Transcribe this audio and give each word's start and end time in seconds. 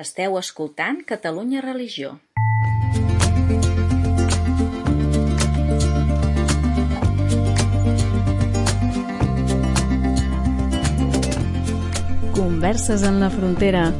Esteu 0.00 0.38
escoltant 0.38 1.02
Catalunya 1.04 1.60
Religió. 1.60 2.14
Converses 12.32 13.02
en 13.02 13.20
la 13.20 13.28
frontera, 13.28 13.92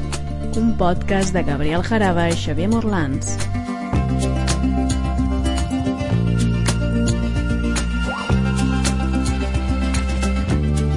un 0.57 0.79
podcast 0.79 1.35
de 1.37 1.43
Gabriel 1.45 1.85
Jaraba 1.85 2.25
i 2.33 2.39
Xavier 2.41 2.71
Morlans. 2.73 3.35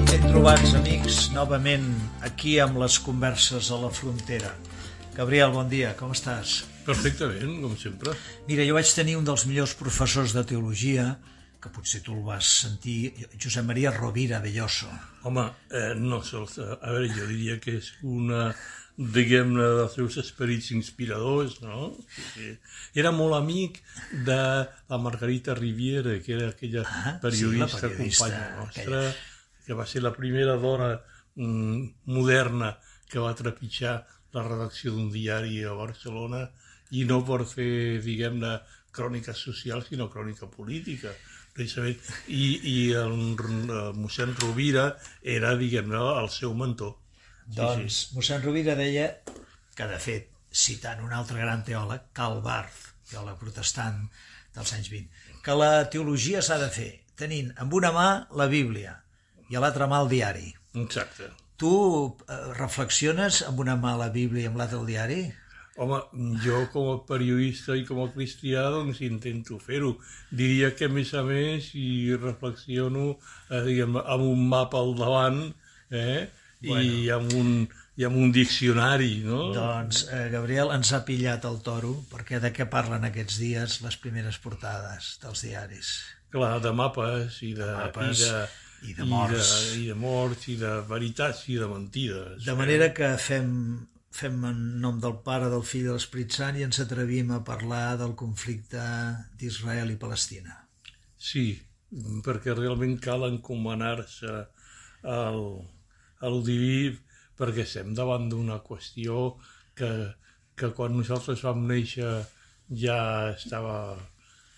Ben 0.08 0.24
trobats, 0.30 0.72
amics, 0.80 1.20
novament 1.36 1.84
aquí 2.24 2.56
amb 2.64 2.80
les 2.80 2.96
converses 3.04 3.68
a 3.68 3.82
la 3.84 3.92
frontera. 3.92 4.54
Gabriel, 5.16 5.50
bon 5.54 5.68
dia, 5.68 5.94
com 5.96 6.12
estàs? 6.12 6.58
Perfectament, 6.84 7.56
com 7.62 7.72
sempre. 7.80 8.12
Mira, 8.48 8.64
jo 8.68 8.76
vaig 8.76 8.90
tenir 8.94 9.16
un 9.16 9.24
dels 9.24 9.46
millors 9.48 9.72
professors 9.78 10.34
de 10.36 10.42
teologia, 10.46 11.06
que 11.62 11.70
potser 11.72 12.02
tu 12.04 12.12
el 12.14 12.24
vas 12.26 12.46
sentir, 12.66 13.14
Josep 13.40 13.64
Maria 13.66 13.90
Rovira 13.94 14.42
Belloso. 14.44 14.90
Home, 15.26 15.46
eh, 15.72 15.94
no 15.96 16.20
sols, 16.22 16.58
a 16.60 16.90
veure, 16.92 17.08
jo 17.16 17.28
diria 17.30 17.56
que 17.62 17.78
és 17.80 17.88
una, 18.04 18.50
diguem-ne, 18.96 19.64
dels 19.80 19.96
seus 19.96 20.18
esperits 20.20 20.68
inspiradors, 20.76 21.62
no? 21.64 21.94
Era 22.94 23.10
molt 23.16 23.38
amic 23.40 23.80
de 24.28 24.36
la 24.36 24.98
Margarita 25.00 25.56
Riviera, 25.56 26.18
que 26.20 26.36
era 26.36 26.50
aquella 26.52 26.84
Ah, 26.84 27.16
periodista, 27.22 27.72
sí, 27.72 27.80
periodista, 27.86 28.28
companya 28.28 28.44
nostra, 28.60 28.84
aquella. 28.84 29.14
que 29.66 29.80
va 29.80 29.86
ser 29.88 30.04
la 30.04 30.12
primera 30.12 30.58
dona 30.60 30.92
mm, 31.34 32.12
moderna 32.12 32.76
que 33.08 33.18
va 33.18 33.34
trepitjar 33.34 33.96
la 34.36 34.44
redacció 34.46 34.92
d'un 34.94 35.10
diari 35.12 35.62
a 35.64 35.74
Barcelona 35.76 36.46
i 36.94 37.04
no 37.08 37.22
per 37.26 37.42
fer, 37.48 38.02
diguem-ne, 38.04 38.58
crònica 38.96 39.34
social, 39.36 39.82
sinó 39.84 40.08
crònica 40.12 40.48
política. 40.52 41.12
Precisament. 41.56 42.00
I, 42.28 42.46
i 42.68 42.76
el, 42.96 43.16
el 43.40 43.96
mossèn 43.96 44.34
Rovira 44.40 44.90
era, 45.36 45.54
diguem-ne, 45.58 46.00
el 46.22 46.30
seu 46.32 46.54
mentor. 46.56 46.94
Doncs 47.56 48.00
mossèn 48.16 48.42
Rovira 48.44 48.76
deia 48.78 49.08
que, 49.26 49.86
de 49.86 49.98
fet, 50.02 50.30
citant 50.56 51.02
un 51.04 51.12
altre 51.16 51.40
gran 51.40 51.64
teòleg, 51.66 52.10
Karl 52.16 52.42
Barth, 52.44 52.92
teòleg 53.10 53.40
protestant 53.40 54.04
dels 54.56 54.72
anys 54.76 54.92
20, 54.92 55.24
que 55.44 55.56
la 55.56 55.72
teologia 55.92 56.42
s'ha 56.44 56.60
de 56.60 56.70
fer 56.72 56.92
tenint 57.16 57.52
amb 57.62 57.74
una 57.76 57.92
mà 57.96 58.08
la 58.40 58.48
Bíblia 58.52 58.96
i 59.50 59.56
a 59.56 59.62
l'altra 59.62 59.88
mà 59.90 60.00
el 60.04 60.12
diari. 60.12 60.48
Exacte. 60.82 61.30
Tu 61.60 61.72
eh, 62.28 62.38
reflexiones 62.58 63.42
amb 63.48 63.60
una 63.64 63.76
mà 63.80 63.96
la 63.96 64.10
Bíblia 64.12 64.44
i 64.44 64.50
amb 64.50 64.60
l'altra 64.60 64.80
el 64.82 64.88
diari? 64.90 65.20
Home, 65.76 65.98
jo 66.40 66.62
com 66.72 66.88
a 66.88 66.96
periodista 67.08 67.74
i 67.76 67.84
com 67.84 68.00
a 68.00 68.08
cristià 68.12 68.64
doncs 68.72 69.02
intento 69.04 69.58
fer-ho. 69.60 69.92
Diria 70.32 70.70
que 70.76 70.88
a 70.88 70.92
més 70.92 71.12
a 71.12 71.22
més 71.24 71.68
i 71.76 72.16
reflexiono 72.16 73.10
eh, 73.12 73.62
diguem, 73.66 73.98
amb 74.00 74.24
un 74.24 74.46
mapa 74.48 74.80
al 74.80 74.94
davant 74.96 75.42
eh, 75.90 76.28
bueno. 76.64 76.80
i, 76.80 77.10
amb 77.12 77.36
un, 77.36 77.50
i 77.96 78.08
amb 78.08 78.20
un 78.20 78.32
diccionari, 78.32 79.22
no? 79.24 79.50
Doncs, 79.56 80.06
eh, 80.12 80.26
Gabriel, 80.32 80.72
ens 80.76 80.92
ha 80.96 81.02
pillat 81.08 81.44
el 81.48 81.60
toro, 81.64 81.92
perquè 82.12 82.40
de 82.40 82.52
què 82.56 82.68
parlen 82.72 83.04
aquests 83.08 83.40
dies 83.40 83.80
les 83.84 84.00
primeres 84.00 84.40
portades 84.44 85.16
dels 85.24 85.44
diaris? 85.44 85.96
Clar, 86.32 86.56
de 86.60 86.72
mapes 86.76 87.40
i 87.46 87.52
de, 87.56 87.68
mapes 87.80 88.24
i 88.24 88.30
de, 88.32 88.44
i 88.86 88.94
de 88.96 89.06
morts. 89.10 89.52
I 89.52 89.76
de, 89.76 89.82
i 89.82 89.86
de 89.90 89.98
morts 90.00 90.48
i 90.52 90.56
de 90.60 90.72
veritats 90.88 91.44
i 91.52 91.58
de 91.60 91.68
mentides. 91.70 92.42
De 92.46 92.56
manera 92.58 92.90
que 92.96 93.12
fem, 93.20 93.52
fem 94.14 94.44
en 94.50 94.60
nom 94.82 95.00
del 95.02 95.18
Pare, 95.26 95.50
del 95.52 95.64
Fill 95.66 95.86
i 95.86 95.88
de 95.90 95.96
l'Esperit 95.96 96.36
Sant 96.38 96.58
i 96.58 96.66
ens 96.66 96.80
atrevim 96.84 97.32
a 97.34 97.42
parlar 97.46 97.96
del 98.00 98.16
conflicte 98.18 98.82
d'Israel 99.40 99.94
i 99.94 100.00
Palestina. 100.00 100.56
Sí, 101.16 101.48
perquè 102.26 102.54
realment 102.54 102.96
cal 103.02 103.26
encomanar-se 103.28 104.36
al, 105.06 105.42
al 106.26 106.40
diví 106.46 106.94
perquè 107.36 107.66
estem 107.66 107.92
davant 107.96 108.30
d'una 108.32 108.62
qüestió 108.64 109.36
que, 109.76 109.90
que 110.56 110.72
quan 110.76 110.96
nosaltres 110.96 111.44
vam 111.44 111.66
néixer 111.68 112.12
ja 112.82 112.98
estava 113.34 113.76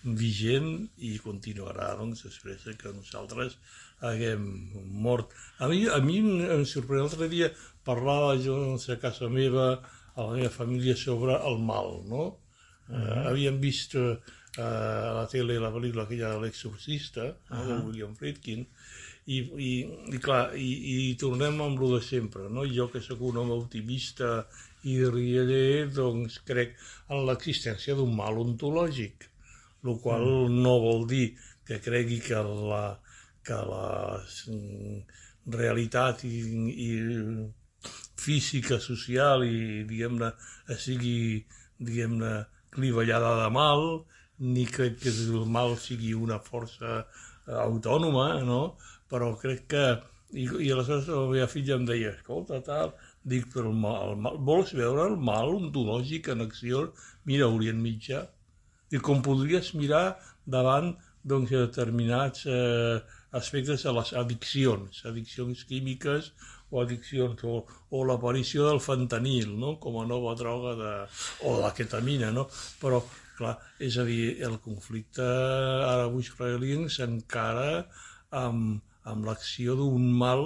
vigent 0.03 0.87
i 1.03 1.17
continuarà 1.19 1.91
doncs, 1.99 2.23
després 2.29 2.63
de 2.65 2.75
que 2.79 2.93
nosaltres 2.95 3.57
haguem 4.01 4.43
mort. 4.91 5.33
A 5.59 5.67
mi, 5.67 5.85
a 5.87 5.99
mi 6.03 6.19
em 6.19 6.65
sorprèn 6.67 7.03
l'altre 7.03 7.29
dia 7.31 7.51
parlava 7.85 8.35
jo 8.39 8.57
no 8.59 8.77
sé, 8.77 8.95
a 8.95 9.01
casa 9.01 9.29
meva, 9.29 9.71
a 10.15 10.27
la 10.27 10.37
meva 10.37 10.51
família, 10.53 10.95
sobre 10.95 11.35
el 11.35 11.59
mal, 11.59 11.99
no? 12.07 12.23
Uh 12.89 12.95
-huh. 12.95 13.17
uh, 13.21 13.27
havíem 13.29 13.59
vist 13.59 13.95
uh, 13.95 14.17
a 14.57 15.13
la 15.19 15.27
tele 15.31 15.59
la 15.59 15.71
pel·lícula 15.71 16.03
aquella 16.03 16.33
de 16.33 16.39
l'exorcista, 16.41 17.23
uh 17.25 17.57
-huh. 17.57 17.67
de 17.67 17.85
William 17.85 18.15
Friedkin, 18.15 18.65
i, 19.25 19.37
i, 19.37 19.71
i 20.15 20.17
clar, 20.17 20.55
i, 20.57 20.69
i 21.11 21.15
tornem 21.15 21.61
amb 21.61 21.79
lo 21.79 21.95
de 21.95 22.01
sempre, 22.05 22.49
no? 22.49 22.65
Jo 22.65 22.89
que 22.91 23.01
sóc 23.01 23.21
un 23.21 23.37
home 23.37 23.53
optimista 23.53 24.47
i 24.83 24.95
rialler, 25.05 25.89
doncs 25.93 26.39
crec 26.47 26.75
en 27.09 27.25
l'existència 27.27 27.95
d'un 27.95 28.15
mal 28.15 28.37
ontològic, 28.37 29.29
el 29.85 29.99
qual 30.03 30.25
mm. 30.25 30.61
no 30.63 30.79
vol 30.79 31.05
dir 31.07 31.35
que 31.67 31.79
cregui 31.79 32.19
que 32.19 32.41
la, 32.41 32.99
que 33.49 33.57
la 33.69 34.19
mm, 34.53 34.99
realitat 35.55 36.23
i, 36.29 36.35
i 36.85 36.89
física, 38.19 38.79
social 38.83 39.43
i, 39.47 39.83
diguem-ne, 39.89 40.31
sigui, 40.77 41.45
diguem-ne, 41.81 42.33
clivellada 42.75 43.33
de 43.43 43.49
mal, 43.55 43.85
ni 44.39 44.65
crec 44.69 44.99
que 45.01 45.11
el 45.11 45.47
mal 45.49 45.75
sigui 45.81 46.13
una 46.15 46.37
força 46.39 47.03
autònoma, 47.65 48.29
no? 48.45 48.61
Però 49.09 49.33
crec 49.41 49.67
que... 49.73 49.85
I, 50.29 50.43
i 50.45 50.67
aleshores 50.69 51.07
la 51.09 51.23
meva 51.25 51.47
filla 51.49 51.73
em 51.79 51.85
deia, 51.89 52.11
escolta, 52.13 52.59
tal, 52.61 52.91
dic, 53.25 53.47
però 53.49 53.71
el 53.71 53.79
mal, 53.81 54.11
el 54.11 54.19
mal, 54.21 54.35
vols 54.45 54.75
veure 54.77 55.07
el 55.09 55.15
mal 55.17 55.55
ontològic 55.55 56.29
en 56.29 56.45
acció? 56.45 56.83
Mira, 57.25 57.47
Orient 57.49 57.79
Mitjà. 57.81 58.27
I 58.93 59.01
com 59.01 59.23
podries 59.25 59.71
mirar 59.73 60.19
davant 60.45 60.91
doncs, 61.25 61.49
determinats 61.49 62.45
eh, 62.45 63.01
aspectes 63.31 63.83
de 63.85 63.93
les 63.93 64.13
addiccions, 64.21 65.03
addiccions 65.05 65.63
químiques 65.69 66.31
o 66.71 66.81
addiccions, 66.83 67.41
o, 67.43 67.63
o 67.91 68.03
l'aparició 68.05 68.67
del 68.67 68.81
fentanil, 68.83 69.55
no? 69.57 69.75
com 69.81 69.97
a 70.01 70.05
nova 70.09 70.35
droga, 70.37 70.75
de, 70.77 70.93
o 71.49 71.57
la 71.61 71.73
ketamina, 71.73 72.29
no? 72.35 72.45
però 72.81 73.01
clar, 73.37 73.55
és 73.81 73.97
a 73.97 74.05
dir, 74.05 74.37
el 74.45 74.59
conflicte 74.61 75.25
arabo-israelí 75.25 76.83
s'encara 76.93 77.85
amb, 78.35 78.81
amb 79.09 79.25
l'acció 79.25 79.77
d'un 79.79 80.11
mal 80.19 80.45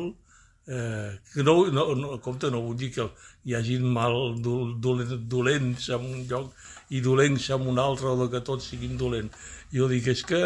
eh, 0.68 1.12
no, 1.44 1.56
no, 1.72 1.96
no, 1.96 2.20
compte, 2.24 2.52
no 2.54 2.62
vull 2.64 2.78
dir 2.80 2.92
que 2.96 3.10
hi 3.44 3.58
hagi 3.58 3.80
mal 3.84 4.38
dolents, 4.40 5.18
dolents 5.28 5.90
en 5.98 6.08
un 6.08 6.24
lloc 6.30 6.54
i 6.96 7.02
dolents 7.04 7.50
en 7.56 7.68
un 7.74 7.82
altre 7.82 8.14
o 8.14 8.30
que 8.32 8.44
tots 8.46 8.70
siguin 8.72 8.96
dolents. 8.98 9.36
Jo 9.74 9.90
dic 9.92 10.08
és 10.14 10.24
que 10.30 10.42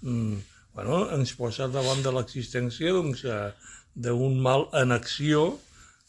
mm, 0.00 0.38
bueno, 0.74 1.04
ens 1.14 1.32
posa 1.38 1.68
davant 1.70 2.02
de 2.02 2.12
l'existència 2.14 2.92
doncs, 2.92 3.24
eh, 3.24 3.50
d'un 3.94 4.40
mal 4.42 4.68
en 4.74 4.92
acció, 4.92 5.58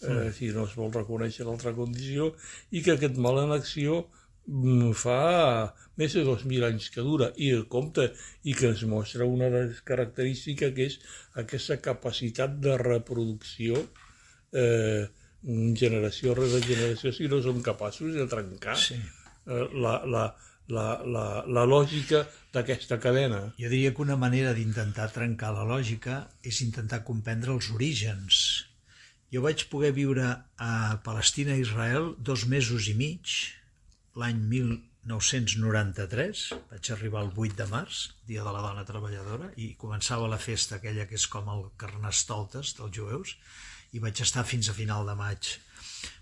eh, 0.02 0.32
si 0.34 0.50
no 0.54 0.66
es 0.66 0.76
vol 0.76 0.92
reconèixer 0.94 1.46
l'altra 1.46 1.74
condició, 1.78 2.32
i 2.72 2.82
que 2.82 2.96
aquest 2.96 3.18
mal 3.22 3.38
en 3.44 3.54
acció 3.54 4.08
mm, 4.48 4.92
fa 4.98 5.74
més 5.98 6.14
de 6.18 6.24
2.000 6.28 6.66
anys 6.68 6.90
que 6.92 7.02
dura 7.06 7.30
i 7.38 7.52
el 7.56 7.68
compte 7.72 8.10
i 8.44 8.54
que 8.58 8.68
ens 8.74 8.82
mostra 8.90 9.26
una 9.30 9.48
de 9.54 9.62
les 9.70 9.82
característiques 9.88 10.74
que 10.76 10.90
és 10.90 10.98
aquesta 11.42 11.78
capacitat 11.82 12.58
de 12.66 12.76
reproducció 12.82 13.80
eh, 14.52 15.06
generació 15.78 16.34
rere 16.36 16.60
generació 16.66 17.14
si 17.14 17.30
no 17.32 17.40
som 17.46 17.62
capaços 17.64 18.14
de 18.18 18.26
trencar 18.28 18.76
Sí. 18.82 18.98
eh, 18.98 19.68
la, 19.78 20.00
la, 20.10 20.26
la, 20.68 21.02
la, 21.06 21.44
la 21.46 21.66
lògica 21.68 22.24
d'aquesta 22.54 22.98
cadena. 23.02 23.42
Jo 23.60 23.70
diria 23.70 23.94
que 23.94 24.02
una 24.06 24.18
manera 24.18 24.54
d'intentar 24.58 25.12
trencar 25.14 25.52
la 25.54 25.66
lògica 25.68 26.24
és 26.44 26.62
intentar 26.66 27.04
comprendre 27.08 27.54
els 27.54 27.70
orígens. 27.74 28.66
Jo 29.34 29.42
vaig 29.44 29.66
poder 29.72 29.92
viure 29.96 30.26
a 30.62 30.98
Palestina 31.06 31.56
i 31.56 31.62
Israel 31.66 32.14
dos 32.18 32.46
mesos 32.48 32.88
i 32.88 32.96
mig, 32.98 33.28
l'any 34.16 34.40
1993, 34.54 36.46
vaig 36.72 36.92
arribar 36.94 37.22
el 37.26 37.32
8 37.36 37.58
de 37.60 37.68
març, 37.70 37.96
dia 38.30 38.44
de 38.46 38.52
la 38.56 38.64
dona 38.64 38.86
treballadora, 38.88 39.52
i 39.60 39.76
començava 39.82 40.32
la 40.32 40.42
festa 40.42 40.76
aquella 40.78 41.06
que 41.10 41.18
és 41.20 41.28
com 41.30 41.50
el 41.52 41.62
Carnestoltes 41.82 42.74
dels 42.80 42.96
jueus, 42.96 43.36
i 43.94 44.00
vaig 44.04 44.22
estar 44.24 44.46
fins 44.48 44.70
a 44.70 44.78
final 44.78 45.06
de 45.08 45.16
maig. 45.20 45.42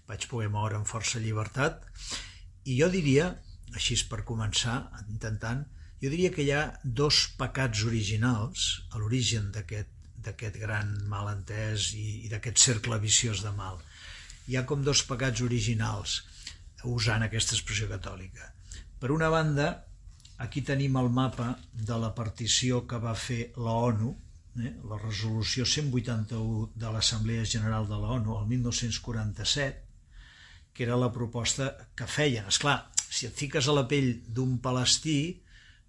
Vaig 0.10 0.28
poder 0.32 0.50
moure 0.52 0.76
amb 0.80 0.90
força 0.90 1.22
llibertat, 1.22 1.86
i 2.66 2.80
jo 2.80 2.88
diria, 2.92 3.36
així 3.74 3.98
per 4.10 4.24
començar, 4.28 4.78
intentant, 5.10 5.64
jo 6.04 6.12
diria 6.12 6.32
que 6.36 6.44
hi 6.44 6.52
ha 6.52 6.64
dos 6.84 7.24
pecats 7.40 7.86
originals 7.88 8.68
a 8.92 9.00
l'origen 9.00 9.52
d'aquest 9.56 10.60
gran 10.60 10.94
malentès 11.12 11.94
i, 11.96 12.26
i 12.26 12.32
d'aquest 12.32 12.60
cercle 12.60 13.00
viciós 13.00 13.44
de 13.46 13.54
mal. 13.56 13.80
hi 14.48 14.58
ha 14.60 14.66
com 14.68 14.82
dos 14.84 15.02
pecats 15.08 15.42
originals 15.42 16.18
usant 16.84 17.24
aquesta 17.24 17.56
expressió 17.56 17.88
catòlica. 17.88 18.50
Per 19.00 19.12
una 19.16 19.30
banda, 19.32 19.68
aquí 20.44 20.62
tenim 20.68 20.98
el 21.00 21.10
mapa 21.10 21.54
de 21.74 21.98
la 22.00 22.12
partició 22.16 22.82
que 22.88 23.00
va 23.00 23.16
fer 23.16 23.54
la 23.56 23.76
ONU, 23.88 24.12
eh, 24.60 24.74
la 24.92 25.00
resolució 25.00 25.66
181 25.66 26.70
de 26.76 26.92
l'Assemblea 26.92 27.46
General 27.46 27.88
de 27.88 28.00
la 28.04 28.12
ONU 28.18 28.38
el 28.42 28.48
1947, 28.52 29.82
que 30.74 30.84
era 30.84 31.00
la 31.00 31.12
proposta 31.14 31.72
que 31.96 32.08
feien. 32.08 32.48
És 32.52 32.60
clar, 32.60 32.78
si 33.14 33.30
et 33.30 33.38
fiques 33.38 33.68
a 33.70 33.76
la 33.78 33.86
pell 33.90 34.10
d'un 34.34 34.58
palestí, 34.64 35.18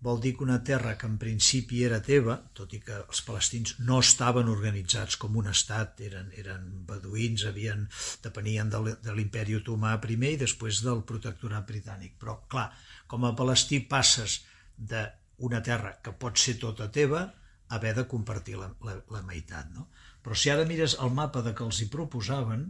vol 0.05 0.19
dir 0.21 0.35
que 0.37 0.45
una 0.45 0.59
terra 0.69 0.99
que 1.01 1.09
en 1.09 1.17
principi 1.21 1.81
era 1.87 2.03
teva, 2.05 2.35
tot 2.59 2.75
i 2.77 2.81
que 2.85 2.99
els 2.99 3.23
palestins 3.25 3.79
no 3.89 4.03
estaven 4.05 4.51
organitzats 4.53 5.17
com 5.21 5.39
un 5.41 5.49
estat, 5.49 6.03
eren, 6.05 6.27
eren 6.37 6.67
beduïns, 6.89 7.47
havien, 7.49 7.87
depenien 8.27 8.69
de 8.69 9.15
l'imperi 9.17 9.57
otomà 9.57 9.95
primer 10.03 10.35
i 10.35 10.41
després 10.43 10.83
del 10.85 11.01
protectorat 11.09 11.65
britànic. 11.71 12.19
Però, 12.21 12.43
clar, 12.53 12.67
com 13.09 13.25
a 13.25 13.33
palestí 13.39 13.81
passes 13.89 14.43
d'una 14.77 15.63
terra 15.65 15.95
que 16.05 16.13
pot 16.13 16.37
ser 16.43 16.59
tota 16.61 16.91
teva 16.93 17.23
a 17.25 17.79
haver 17.79 17.95
de 17.97 18.05
compartir 18.11 18.59
la, 18.61 18.69
la, 18.85 18.99
la 19.17 19.23
meitat. 19.25 19.71
No? 19.73 19.89
Però 20.21 20.37
si 20.37 20.53
ara 20.53 20.69
mires 20.69 20.99
el 21.01 21.17
mapa 21.17 21.41
de 21.47 21.55
que 21.57 21.65
els 21.65 21.81
hi 21.81 21.89
proposaven, 21.89 22.69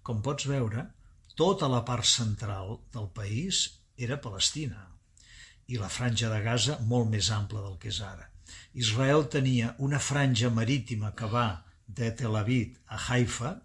com 0.00 0.24
pots 0.24 0.48
veure, 0.48 0.86
tota 1.36 1.68
la 1.68 1.84
part 1.84 2.08
central 2.08 2.78
del 2.94 3.12
país 3.12 3.60
era 4.00 4.20
Palestina 4.20 4.86
i 5.70 5.78
la 5.78 5.90
franja 5.92 6.30
de 6.32 6.40
Gaza 6.42 6.78
molt 6.90 7.10
més 7.12 7.30
ampla 7.30 7.62
del 7.62 7.76
que 7.82 7.90
és 7.92 8.00
ara. 8.02 8.26
Israel 8.74 9.26
tenia 9.30 9.74
una 9.78 10.00
franja 10.02 10.50
marítima 10.50 11.12
que 11.14 11.28
va 11.30 11.48
de 11.86 12.10
Tel 12.18 12.36
Aviv 12.38 12.76
a 12.86 12.98
Haifa, 12.98 13.56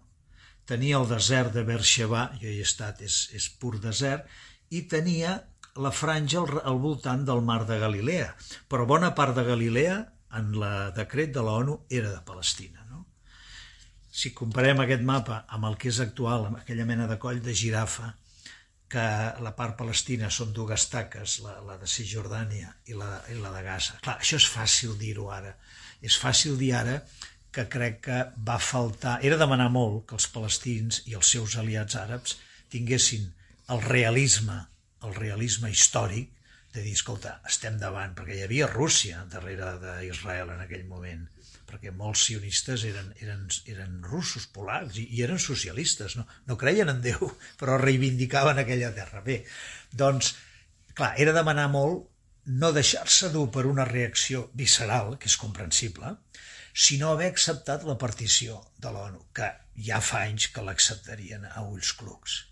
tenia 0.66 0.98
el 1.00 1.08
desert 1.10 1.54
de 1.54 1.62
Beersheba, 1.66 2.28
jo 2.40 2.50
hi 2.50 2.60
he 2.60 2.66
estat, 2.66 3.02
és, 3.02 3.18
és 3.34 3.48
pur 3.60 3.76
desert, 3.82 4.26
i 4.70 4.82
tenia 4.90 5.36
la 5.76 5.92
franja 5.94 6.40
al, 6.42 6.60
al 6.64 6.78
voltant 6.82 7.24
del 7.26 7.42
mar 7.46 7.62
de 7.68 7.78
Galilea, 7.78 8.32
però 8.70 8.86
bona 8.88 9.12
part 9.18 9.36
de 9.38 9.44
Galilea, 9.46 9.98
en 10.36 10.52
la 10.60 10.90
decret 10.96 11.32
de 11.32 11.42
l'ONU, 11.44 11.78
era 11.88 12.10
de 12.10 12.22
Palestina. 12.26 12.82
No? 12.90 13.04
Si 14.10 14.34
comparem 14.34 14.82
aquest 14.82 15.04
mapa 15.06 15.44
amb 15.54 15.70
el 15.70 15.78
que 15.80 15.90
és 15.92 16.00
actual, 16.02 16.48
amb 16.48 16.60
aquella 16.60 16.88
mena 16.88 17.06
de 17.10 17.18
coll 17.22 17.40
de 17.44 17.54
girafa, 17.54 18.14
que 18.92 19.04
la 19.42 19.52
part 19.58 19.74
palestina 19.78 20.28
són 20.30 20.52
dues 20.54 20.86
taques, 20.92 21.40
la, 21.44 21.56
la 21.66 21.76
de 21.80 21.88
Cisjordània 21.90 22.70
i 22.86 22.98
la, 22.98 23.08
i 23.32 23.38
la 23.40 23.50
de 23.56 23.62
Gaza. 23.66 23.98
Clar, 24.04 24.18
això 24.22 24.38
és 24.38 24.46
fàcil 24.50 24.94
dir-ho 25.00 25.26
ara. 25.34 25.56
És 26.06 26.18
fàcil 26.22 26.54
dir 26.60 26.72
ara 26.78 27.00
que 27.56 27.66
crec 27.72 28.00
que 28.06 28.20
va 28.46 28.60
faltar... 28.62 29.18
Era 29.26 29.40
demanar 29.40 29.68
molt 29.74 30.04
que 30.08 30.18
els 30.18 30.28
palestins 30.30 31.02
i 31.10 31.16
els 31.18 31.32
seus 31.34 31.56
aliats 31.58 31.98
àrabs 31.98 32.36
tinguessin 32.70 33.26
el 33.74 33.82
realisme, 33.82 34.60
el 35.02 35.14
realisme 35.18 35.72
històric 35.72 36.30
de 36.76 36.84
dir, 36.84 36.92
escolta, 36.92 37.38
estem 37.48 37.78
davant, 37.80 38.12
perquè 38.14 38.36
hi 38.36 38.44
havia 38.44 38.68
Rússia 38.68 39.22
darrere 39.32 39.72
d'Israel 39.80 40.52
en 40.52 40.60
aquell 40.66 40.84
moment 40.84 41.24
perquè 41.66 41.92
molts 41.94 42.24
sionistes 42.28 42.84
eren, 42.88 43.12
eren, 43.22 43.46
eren 43.70 44.00
russos, 44.06 44.46
polacs, 44.54 44.98
i, 45.02 45.06
i 45.16 45.22
eren 45.26 45.40
socialistes, 45.42 46.16
no, 46.18 46.26
no 46.46 46.58
creien 46.60 46.90
en 46.92 47.00
Déu, 47.04 47.30
però 47.60 47.78
reivindicaven 47.82 48.62
aquella 48.62 48.92
terra. 48.96 49.22
Bé, 49.26 49.42
doncs, 49.92 50.34
clar, 50.94 51.14
era 51.22 51.34
demanar 51.36 51.68
molt 51.72 52.06
no 52.46 52.70
deixar-se 52.72 53.32
dur 53.34 53.48
per 53.50 53.66
una 53.66 53.84
reacció 53.88 54.46
visceral, 54.54 55.16
que 55.18 55.26
és 55.30 55.36
comprensible, 55.40 56.14
sinó 56.86 57.10
haver 57.12 57.30
acceptat 57.32 57.86
la 57.88 57.96
partició 57.98 58.60
de 58.78 58.92
l'ONU, 58.92 59.24
que 59.34 59.48
ja 59.88 59.98
fa 60.04 60.22
anys 60.28 60.50
que 60.54 60.62
l'acceptarien 60.62 61.48
a 61.48 61.64
ulls 61.64 61.92
clucs. 61.98 62.44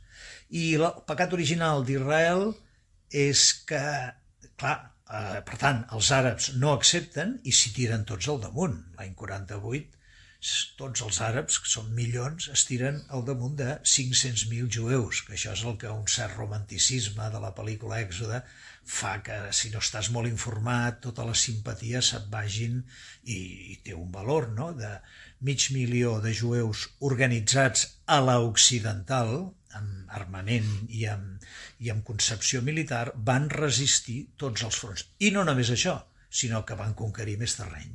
I 0.51 0.75
el 0.79 0.89
pecat 1.07 1.37
original 1.37 1.85
d'Israel 1.87 2.49
és 3.15 3.47
que, 3.69 3.85
clar, 4.61 4.77
Eh, 5.13 5.41
per 5.45 5.59
tant, 5.61 5.83
els 5.97 6.11
àrabs 6.17 6.53
no 6.61 6.73
accepten 6.73 7.37
i 7.45 7.53
s'hi 7.53 7.75
tiren 7.77 8.07
tots 8.09 8.29
al 8.33 8.41
damunt. 8.45 8.79
L'any 8.99 9.13
48, 9.21 9.99
tots 10.79 11.03
els 11.05 11.19
àrabs, 11.25 11.59
que 11.61 11.71
són 11.73 11.91
milions, 11.97 12.49
es 12.53 12.65
tiren 12.69 13.01
al 13.17 13.25
damunt 13.29 13.57
de 13.61 13.69
500.000 13.95 14.71
jueus, 14.77 15.21
que 15.27 15.37
això 15.37 15.53
és 15.57 15.65
el 15.65 15.77
que 15.81 15.93
un 15.93 16.09
cert 16.15 16.37
romanticisme 16.41 17.29
de 17.33 17.41
la 17.41 17.53
pel·lícula 17.57 18.01
Èxode 18.05 18.41
fa 18.97 19.15
que, 19.25 19.39
si 19.57 19.71
no 19.73 19.81
estàs 19.85 20.11
molt 20.13 20.29
informat, 20.29 21.01
totes 21.07 21.29
les 21.31 21.45
simpaties 21.49 22.13
se't 22.13 22.29
vagin 22.33 22.83
i, 23.25 23.39
i 23.73 23.79
té 23.85 23.97
un 23.97 24.11
valor, 24.13 24.51
no?, 24.57 24.73
de 24.77 24.93
mig 25.45 25.69
milió 25.77 26.19
de 26.25 26.33
jueus 26.37 26.89
organitzats 27.13 27.87
a 28.09 28.21
l'occidental, 28.25 29.35
amb 29.79 30.15
armament 30.19 30.71
i 30.89 31.05
amb, 31.11 31.45
i 31.85 31.91
amb 31.93 32.05
concepció 32.07 32.63
militar, 32.63 33.07
van 33.31 33.51
resistir 33.53 34.21
tots 34.41 34.65
els 34.67 34.79
fronts. 34.81 35.07
I 35.19 35.31
no 35.35 35.45
només 35.49 35.73
això, 35.75 35.99
sinó 36.31 36.65
que 36.67 36.79
van 36.79 36.97
conquerir 36.99 37.37
més 37.41 37.57
terreny. 37.59 37.93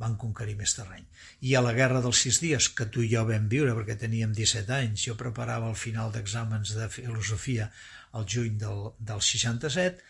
Van 0.00 0.16
conquerir 0.18 0.56
més 0.58 0.74
terreny. 0.74 1.04
I 1.46 1.54
a 1.54 1.62
la 1.64 1.72
Guerra 1.76 2.02
dels 2.04 2.24
Sis 2.24 2.40
Dies, 2.42 2.68
que 2.76 2.88
tu 2.90 3.04
i 3.04 3.12
jo 3.12 3.22
vam 3.28 3.46
viure 3.52 3.76
perquè 3.76 3.96
teníem 4.00 4.34
17 4.34 4.74
anys, 4.76 5.06
jo 5.06 5.14
preparava 5.20 5.70
el 5.70 5.78
final 5.78 6.12
d'exàmens 6.12 6.74
de 6.76 6.90
filosofia 6.90 7.70
al 8.12 8.26
juny 8.30 8.58
del, 8.58 8.90
del 8.98 9.22
67, 9.22 10.02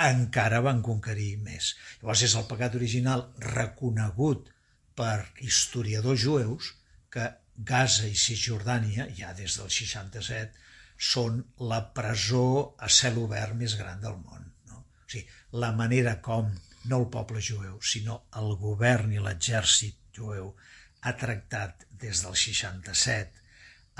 encara 0.00 0.60
van 0.64 0.80
conquerir 0.84 1.34
més. 1.44 1.74
Llavors 2.00 2.24
és 2.28 2.36
el 2.38 2.46
pecat 2.48 2.76
original 2.78 3.26
reconegut 3.54 4.48
per 4.96 5.26
historiadors 5.40 6.20
jueus 6.24 6.74
que 7.12 7.26
Gaza 7.68 8.08
i 8.08 8.16
Cisjordània, 8.16 9.06
ja 9.16 9.32
des 9.36 9.56
del 9.60 9.70
67, 9.70 10.66
són 11.10 11.40
la 11.72 11.80
presó 11.96 12.44
a 12.78 12.88
cel 12.92 13.18
obert 13.22 13.56
més 13.56 13.76
gran 13.80 14.00
del 14.04 14.18
món. 14.20 14.44
No? 14.70 14.82
O 14.82 15.08
sigui, 15.12 15.26
la 15.64 15.72
manera 15.76 16.18
com, 16.24 16.50
no 16.90 17.00
el 17.02 17.08
poble 17.12 17.42
jueu, 17.44 17.78
sinó 17.92 18.20
el 18.40 18.54
govern 18.60 19.12
i 19.12 19.20
l'exèrcit 19.24 19.98
jueu 20.16 20.52
ha 21.00 21.12
tractat 21.16 21.86
des 22.00 22.22
del 22.24 22.36
67 22.36 23.40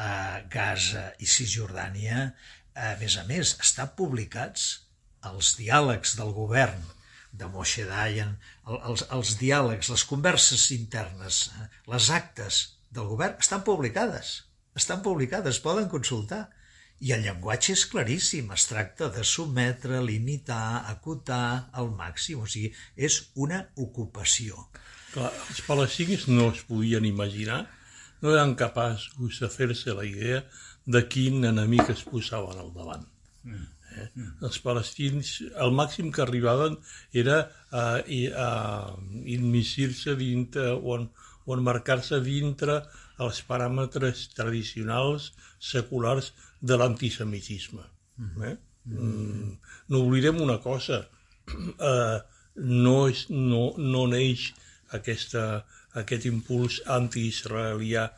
a 0.00 0.12
Gaza 0.52 1.10
i 1.20 1.28
Cisjordània, 1.28 2.30
a 2.76 2.94
més 3.00 3.16
a 3.20 3.26
més, 3.28 3.56
estan 3.60 3.92
publicats 3.96 4.70
els 5.30 5.54
diàlegs 5.58 6.16
del 6.16 6.32
govern 6.36 6.84
de 7.32 7.48
Moshe 7.52 7.84
Dayan, 7.88 8.36
els, 8.66 9.04
els 9.16 9.34
diàlegs, 9.40 9.90
les 9.92 10.04
converses 10.08 10.70
internes, 10.76 11.42
eh, 11.56 11.66
les 11.92 12.08
actes 12.16 12.60
del 12.90 13.10
govern 13.10 13.38
estan 13.38 13.62
publicades, 13.66 14.32
estan 14.74 15.02
publicades, 15.02 15.60
poden 15.62 15.88
consultar. 15.88 16.48
I 17.00 17.14
el 17.16 17.22
llenguatge 17.24 17.72
és 17.72 17.86
claríssim, 17.88 18.50
es 18.52 18.66
tracta 18.68 19.06
de 19.14 19.22
sometre, 19.24 20.02
limitar, 20.04 20.84
acotar 20.90 21.70
al 21.72 21.88
màxim, 21.96 22.42
o 22.44 22.48
sigui, 22.50 22.74
és 22.92 23.16
una 23.40 23.62
ocupació. 23.80 24.66
Clar, 25.14 25.30
els 25.48 25.62
palestins 25.64 26.26
no 26.28 26.50
es 26.52 26.60
podien 26.68 27.06
imaginar, 27.08 27.62
no 28.20 28.34
eren 28.34 28.52
capaços 28.52 29.40
de 29.40 29.48
fer-se 29.48 29.96
la 29.96 30.04
idea 30.04 30.42
de 30.84 31.02
quin 31.08 31.40
enemic 31.48 31.88
es 31.94 32.04
posaven 32.04 32.60
al 32.60 32.74
davant. 32.76 33.08
Mm. 33.48 33.64
Eh? 33.96 34.06
Mm. 34.14 34.34
Els 34.50 34.60
palestins, 34.62 35.32
el 35.64 35.72
màxim 35.74 36.12
que 36.14 36.22
arribaven 36.26 36.76
era 37.24 37.40
a, 37.70 37.84
a, 37.96 38.44
a 38.44 38.50
immiscir-se 39.38 40.14
dintre 40.20 40.68
o, 40.76 41.00
o 41.50 41.56
emmarcar-se 41.58 42.20
dintre 42.22 42.78
els 43.24 43.40
paràmetres 43.48 44.28
tradicionals 44.36 45.30
seculars 45.72 46.30
de 46.62 46.78
l'antisemitisme. 46.78 47.82
Mm-hmm. 48.20 48.44
Eh? 48.50 48.56
Mm, 48.90 49.56
no 49.92 50.02
oblidem 50.06 50.40
una 50.40 50.58
cosa, 50.62 51.02
eh, 51.90 52.18
no, 52.86 52.96
és, 53.10 53.26
no, 53.30 53.64
no 53.76 54.06
neix 54.14 54.50
aquesta, 54.96 55.44
aquest 56.00 56.26
impuls 56.30 56.80
anti-israelià 56.98 58.08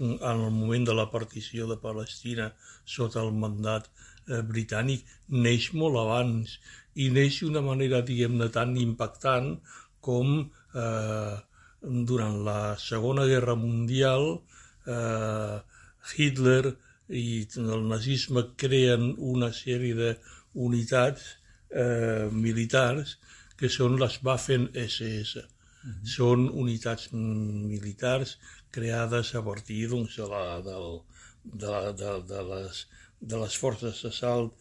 en 0.00 0.18
el 0.30 0.50
moment 0.54 0.86
de 0.88 0.94
la 0.96 1.08
partició 1.12 1.66
de 1.68 1.76
Palestina 1.80 2.50
sota 2.88 3.20
el 3.22 3.32
mandat 3.36 3.88
eh, 3.90 4.40
britànic, 4.52 5.04
neix 5.28 5.70
molt 5.76 5.98
abans 6.00 6.56
i 6.94 7.10
neix 7.12 7.40
d'una 7.42 7.62
manera, 7.64 8.02
diguem-ne, 8.06 8.48
tan 8.54 8.76
impactant 8.80 9.54
com 10.00 10.38
eh, 10.40 11.36
durant 11.82 12.42
la 12.44 12.76
Segona 12.78 13.26
Guerra 13.26 13.54
Mundial 13.56 14.26
eh, 14.86 15.58
Hitler 16.16 16.74
i 17.08 17.46
el 17.58 17.86
nazisme 17.90 18.44
creen 18.56 19.14
una 19.18 19.50
sèrie 19.56 19.94
d'unitats 19.96 21.24
eh, 21.70 22.28
militars 22.32 23.16
que 23.56 23.68
són 23.68 23.98
les 24.00 24.20
Waffen-SS. 24.24 25.44
Mm 25.82 25.90
-hmm. 25.90 26.06
Són 26.16 26.48
unitats 26.48 27.12
militars 27.12 28.38
creades 28.70 29.34
a 29.34 29.42
partir 29.42 29.88
doncs, 29.88 30.16
de, 30.16 30.26
la, 30.28 30.60
del, 30.60 31.00
de, 31.44 31.74
de, 32.00 32.10
de, 32.32 32.42
les, 32.52 32.86
de 33.20 33.36
les 33.42 33.56
forces 33.62 34.02
d'assalt 34.02 34.52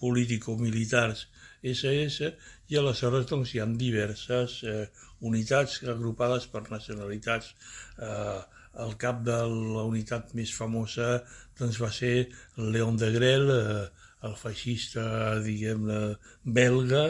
político-militars 0.00 1.26
SS 1.62 2.30
i 2.72 2.78
aleshores 2.80 3.26
doncs, 3.30 3.52
hi 3.54 3.60
ha 3.62 3.66
diverses 3.84 4.58
eh, 4.64 4.86
unitats 5.28 5.82
agrupades 5.92 6.48
per 6.52 6.64
nacionalitats. 6.70 7.52
Eh, 7.98 8.40
el 8.82 8.94
cap 8.96 9.20
de 9.26 9.36
la 9.52 9.84
unitat 9.84 10.32
més 10.38 10.54
famosa 10.56 11.18
doncs, 11.58 11.80
va 11.82 11.90
ser 11.92 12.14
Leon 12.56 12.96
de 13.00 13.12
Grel, 13.14 13.52
eh, 13.52 14.08
el 14.26 14.34
feixista, 14.38 15.04
diguem-ne, 15.44 16.00
belga, 16.44 17.04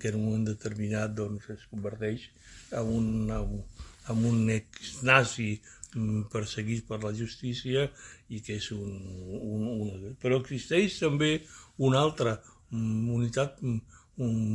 que 0.00 0.08
en 0.08 0.18
un 0.18 0.24
moment 0.24 0.48
determinat 0.48 1.12
doncs, 1.14 1.50
es 1.52 1.66
converteix 1.70 2.30
en 2.72 2.92
un, 2.98 3.62
en 4.10 4.24
un 4.30 4.50
ex-nazi 4.54 5.50
mm, 5.52 5.83
perseguit 6.32 6.86
per 6.88 7.02
la 7.02 7.12
justícia 7.14 7.88
i 8.28 8.40
que 8.44 8.58
és 8.58 8.70
un, 8.74 8.94
un, 9.40 9.66
un... 9.74 10.16
Però 10.20 10.40
existeix 10.40 10.98
també 11.00 11.36
una 11.78 12.00
altra 12.00 12.38
unitat 12.70 13.60
un, 13.62 13.80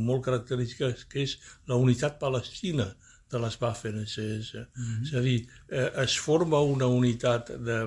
molt 0.06 0.24
característica 0.24 0.90
que 1.08 1.24
és 1.26 1.36
la 1.68 1.76
unitat 1.80 2.18
palestina 2.20 2.88
de 3.30 3.38
les 3.38 3.56
Waffen-SS. 3.60 4.54
Mm 4.54 4.84
-hmm. 4.84 5.02
És 5.02 5.14
a 5.14 5.20
dir, 5.20 5.46
eh, 5.68 5.90
es 6.02 6.18
forma 6.18 6.60
una 6.60 6.86
unitat 6.86 7.50
de, 7.50 7.78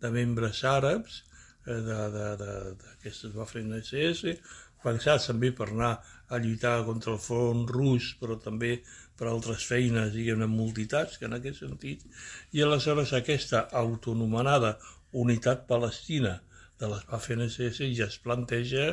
de 0.00 0.10
membres 0.10 0.64
àrabs 0.64 1.22
eh, 1.66 1.80
d'aquestes 1.80 3.34
Waffen-SS, 3.34 4.38
pensats 4.82 5.26
també 5.26 5.52
per 5.52 5.68
anar 5.68 6.00
a 6.28 6.38
lluitar 6.38 6.84
contra 6.84 7.12
el 7.12 7.18
front 7.18 7.68
rus, 7.68 8.16
però 8.20 8.38
també 8.40 8.82
per 9.20 9.28
altres 9.28 9.66
feines, 9.68 10.14
diguem-ne, 10.16 10.48
multitats, 10.48 11.18
que 11.20 11.28
en 11.28 11.36
aquest 11.36 11.60
sentit, 11.60 12.06
i 12.56 12.64
aleshores 12.64 13.12
aquesta 13.16 13.66
autonomenada 13.84 14.78
unitat 15.24 15.66
palestina 15.68 16.38
de 16.80 16.88
les 16.88 17.04
Waffen-SS 17.10 17.90
ja 17.98 18.06
es 18.08 18.16
planteja 18.24 18.86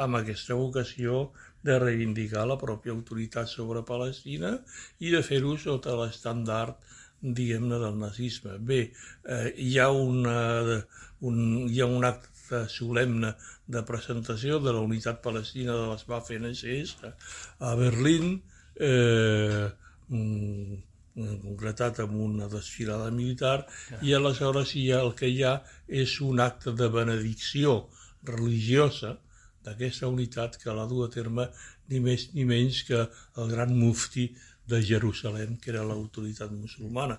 amb 0.00 0.16
aquesta 0.16 0.56
vocació 0.56 1.26
de 1.64 1.76
reivindicar 1.80 2.46
la 2.48 2.56
pròpia 2.60 2.94
autoritat 2.94 3.50
sobre 3.52 3.84
Palestina 3.88 4.54
i 5.04 5.12
de 5.12 5.20
fer-ho 5.26 5.56
sota 5.60 5.96
l'estandard 6.00 6.80
diguem-ne, 7.24 7.78
del 7.80 7.98
nazisme. 8.00 8.58
Bé, 8.70 8.80
eh, 9.24 9.52
hi, 9.56 9.78
ha 9.80 9.90
una, 9.90 10.38
un, 11.24 11.38
hi 11.68 11.80
ha 11.80 11.88
un 11.88 12.04
acte 12.04 12.64
solemne 12.68 13.32
de 13.76 13.84
presentació 13.88 14.58
de 14.60 14.74
la 14.76 14.82
unitat 14.84 15.22
palestina 15.24 15.76
de 15.78 15.86
les 15.92 16.04
Waffen-SS 16.08 17.12
a 17.60 17.72
Berlín, 17.80 18.42
eh, 18.80 19.68
concretat 21.14 22.00
amb 22.02 22.16
una 22.20 22.48
desfilada 22.50 23.10
militar, 23.14 23.66
i 24.02 24.14
aleshores 24.14 24.74
hi 24.74 24.88
ha, 24.92 25.02
el 25.02 25.14
que 25.18 25.30
hi 25.30 25.42
ha 25.44 25.60
és 25.88 26.16
un 26.20 26.40
acte 26.42 26.74
de 26.74 26.88
benedicció 26.90 27.84
religiosa 28.24 29.14
d'aquesta 29.64 30.10
unitat 30.10 30.58
que 30.60 30.74
l'ha 30.74 30.88
dut 30.90 31.08
a 31.08 31.14
terme 31.14 31.48
ni 31.88 32.00
més 32.00 32.28
ni 32.34 32.44
menys 32.48 32.82
que 32.88 33.00
el 33.40 33.52
gran 33.52 33.72
mufti 33.76 34.26
de 34.66 34.80
Jerusalem, 34.82 35.56
que 35.60 35.70
era 35.70 35.84
l'autoritat 35.84 36.52
musulmana, 36.52 37.18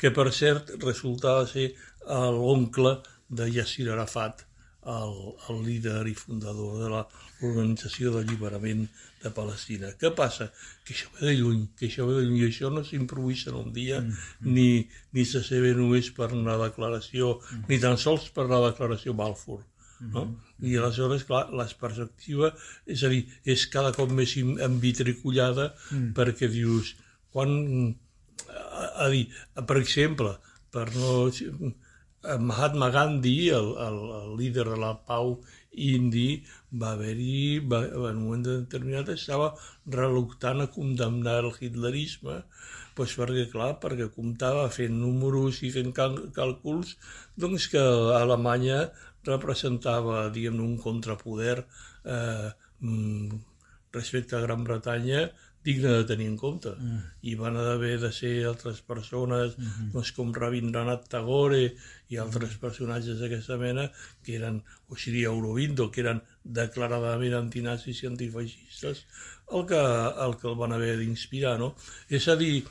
que 0.00 0.10
per 0.10 0.30
cert 0.32 0.72
resultava 0.82 1.46
ser 1.46 1.68
l'oncle 2.06 2.96
de 3.28 3.48
Yassir 3.52 3.90
Arafat, 3.92 4.46
el, 4.86 5.14
el 5.50 5.62
líder 5.66 6.06
i 6.06 6.14
fundador 6.14 6.78
de 6.80 6.88
l'Organització 6.92 8.12
d'Alliberament 8.14 8.86
de 9.26 9.34
Palestina. 9.36 9.92
Què 10.00 10.10
passa? 10.16 10.48
Que 10.86 10.96
això 10.96 11.12
ve 11.18 11.28
de 11.28 11.36
lluny, 11.40 11.62
que 11.78 11.86
això 11.90 12.08
ve 12.08 12.18
de 12.18 12.26
lluny, 12.26 12.40
i 12.42 12.48
això 12.48 12.72
no 12.72 12.82
s'improvisa 12.86 13.52
en 13.52 13.60
un 13.62 13.70
dia, 13.72 14.00
mm 14.00 14.10
-hmm. 14.10 14.52
ni, 14.56 14.88
ni 15.12 15.24
se 15.24 15.42
sé 15.42 15.60
només 15.82 16.10
per 16.10 16.32
una 16.32 16.56
declaració, 16.66 17.38
mm 17.38 17.56
-hmm. 17.56 17.68
ni 17.68 17.80
tan 17.80 17.96
sols 17.98 18.30
per 18.30 18.46
la 18.48 18.60
declaració 18.70 19.14
Balfour 19.14 19.64
no? 20.00 20.24
Mm 20.24 20.36
-hmm. 20.58 20.68
I 20.68 20.76
aleshores, 20.76 21.24
clar, 21.24 21.52
la 21.52 21.66
perspectiva, 21.80 22.54
és 22.86 23.02
a 23.02 23.08
dir, 23.08 23.26
és 23.44 23.66
cada 23.66 23.92
cop 23.92 24.10
més 24.10 24.36
envitricullada 24.36 25.74
mm. 25.90 26.12
perquè 26.12 26.48
dius, 26.48 26.96
quan... 27.32 27.96
A, 28.48 29.04
a 29.04 29.08
dir, 29.08 29.28
per 29.66 29.76
exemple, 29.76 30.38
per 30.70 30.86
no... 30.94 31.30
Mahatma 32.40 32.90
Gandhi, 32.90 33.36
el, 33.54 33.70
el, 33.86 33.98
el 34.20 34.36
líder 34.40 34.66
de 34.72 34.78
la 34.82 34.92
pau 35.08 35.36
indi, 35.86 36.42
va 36.82 36.92
haver-hi, 36.94 37.60
en 37.60 38.06
un 38.10 38.22
moment 38.22 38.44
determinat, 38.46 39.10
estava 39.14 39.52
reluctant 39.96 40.64
a 40.64 40.70
condemnar 40.72 41.38
el 41.44 41.52
hitlerisme, 41.60 42.38
doncs 42.96 43.16
perquè, 43.20 43.46
clar, 43.52 43.72
perquè 43.82 44.08
comptava 44.14 44.68
fent 44.72 44.96
números 45.00 45.60
i 45.68 45.72
fent 45.74 45.92
càlculs, 45.96 46.96
doncs 47.36 47.68
que 47.72 47.82
Alemanya 48.20 48.86
representava, 49.28 50.28
diguem 50.32 50.62
un 50.64 50.76
contrapoder 50.80 51.58
eh, 51.60 52.48
mm, 52.80 53.42
respecte 53.96 54.36
a 54.36 54.44
Gran 54.44 54.64
Bretanya 54.64 55.26
digne 55.66 55.92
de 55.92 56.06
tenir 56.08 56.28
en 56.30 56.36
compte. 56.40 56.72
Mm. 56.78 57.02
I 57.30 57.34
van 57.40 57.58
haver 57.60 57.96
de 58.02 58.10
ser 58.14 58.32
altres 58.46 58.80
persones, 58.80 59.58
mm 59.58 59.64
-hmm. 59.64 59.92
doncs, 59.92 60.12
com 60.16 60.32
Rabindranath 60.34 61.08
Tagore 61.08 61.74
i 62.08 62.18
altres 62.24 62.54
mm. 62.54 62.60
personatges 62.60 63.20
d'aquesta 63.20 63.56
mena, 63.56 63.90
que 64.24 64.36
eren, 64.38 64.62
o 64.88 64.96
seria 64.96 65.28
Aurobindo, 65.28 65.90
que 65.90 66.00
eren 66.00 66.22
declaradament 66.42 67.34
antinazis 67.34 68.02
i 68.02 68.06
antifeixistes, 68.06 69.04
el 69.52 69.66
que, 69.66 69.82
el 70.26 70.36
que 70.38 70.48
el 70.48 70.56
van 70.62 70.72
haver 70.72 70.96
d'inspirar, 70.98 71.58
no? 71.58 71.74
És 72.08 72.28
a 72.28 72.36
dir, 72.36 72.64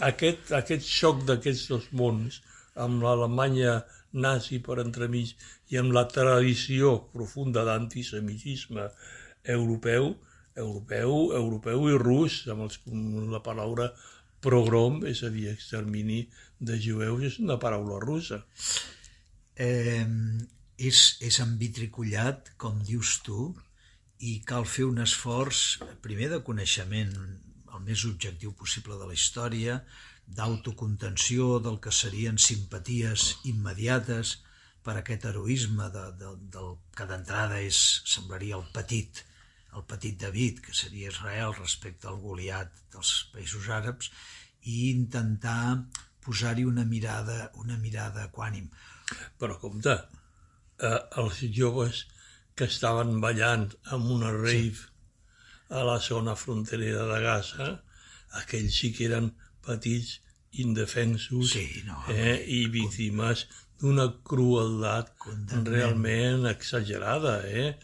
aquest, 0.00 0.52
aquest 0.52 0.84
xoc 0.86 1.24
d'aquests 1.28 1.68
dos 1.68 1.86
mons, 1.92 2.42
amb 2.74 3.02
l'Alemanya 3.02 3.84
nazi 4.14 4.60
per 4.62 4.78
entremig 4.82 5.34
i 5.70 5.78
amb 5.80 5.94
la 5.96 6.04
tradició 6.10 6.94
profunda 7.12 7.64
d'antisemitisme 7.66 8.88
europeu, 9.56 10.14
europeu, 10.56 11.32
europeu 11.34 11.88
i 11.90 11.98
rus, 12.00 12.42
amb, 12.52 12.66
els, 12.68 12.80
amb 12.90 13.30
la 13.32 13.42
paraula 13.44 13.90
progrom, 14.44 15.02
és 15.08 15.22
a 15.24 15.30
dir, 15.32 15.48
extermini 15.52 16.24
de 16.60 16.78
jueus, 16.80 17.24
és 17.30 17.38
una 17.42 17.58
paraula 17.60 18.00
russa. 18.02 18.42
Eh, 19.56 20.04
és, 20.78 21.00
és 21.22 21.40
ambitricullat, 21.42 22.54
com 22.60 22.80
dius 22.86 23.18
tu, 23.26 23.52
i 24.24 24.38
cal 24.46 24.66
fer 24.68 24.86
un 24.88 25.02
esforç, 25.02 25.64
primer 26.04 26.30
de 26.32 26.40
coneixement 26.46 27.12
el 27.74 27.82
més 27.84 28.04
objectiu 28.08 28.54
possible 28.58 28.96
de 29.00 29.08
la 29.08 29.16
història, 29.16 29.80
d'autocontenció 30.24 31.58
del 31.60 31.80
que 31.84 31.92
serien 31.92 32.38
simpaties 32.40 33.34
immediates 33.50 34.38
per 34.84 34.96
aquest 35.00 35.26
heroisme 35.28 35.90
de, 35.92 36.04
de, 36.20 36.32
del 36.54 36.76
que 36.96 37.06
d'entrada 37.10 37.60
és 37.60 37.80
semblaria 38.08 38.56
el 38.60 38.64
petit 38.72 39.24
el 39.74 39.84
petit 39.90 40.18
David, 40.20 40.60
que 40.64 40.74
seria 40.74 41.10
Israel 41.10 41.54
respecte 41.58 42.08
al 42.08 42.20
Goliat 42.22 42.72
dels 42.94 43.12
països 43.34 43.68
àrabs, 43.78 44.10
i 44.64 44.90
intentar 44.90 45.84
posar-hi 46.24 46.64
una 46.64 46.84
mirada, 46.88 47.50
una 47.60 47.76
mirada 47.78 48.26
equànim. 48.28 48.68
Però 49.40 49.58
compte, 49.60 49.96
eh, 50.80 51.00
els 51.22 51.42
joves 51.58 52.04
que 52.56 52.68
estaven 52.70 53.18
ballant 53.24 53.66
amb 53.96 54.12
una 54.16 54.30
rave 54.32 54.78
sí. 54.78 54.90
a 55.70 55.82
la 55.88 55.98
zona 56.00 56.36
fronterera 56.38 57.04
de 57.10 57.20
Gaza, 57.24 57.70
aquells 58.40 58.78
sí 58.80 58.92
que 58.94 59.08
eren 59.10 59.32
petits 59.64 60.20
indefensos 60.64 61.50
sí, 61.50 61.66
no, 61.86 61.98
eh, 62.12 62.38
i 62.46 62.66
víctimes 62.70 63.46
d'una 63.80 64.06
crueldat 64.30 65.10
realment 65.66 66.46
exagerada. 66.50 67.40
Eh? 67.48 67.74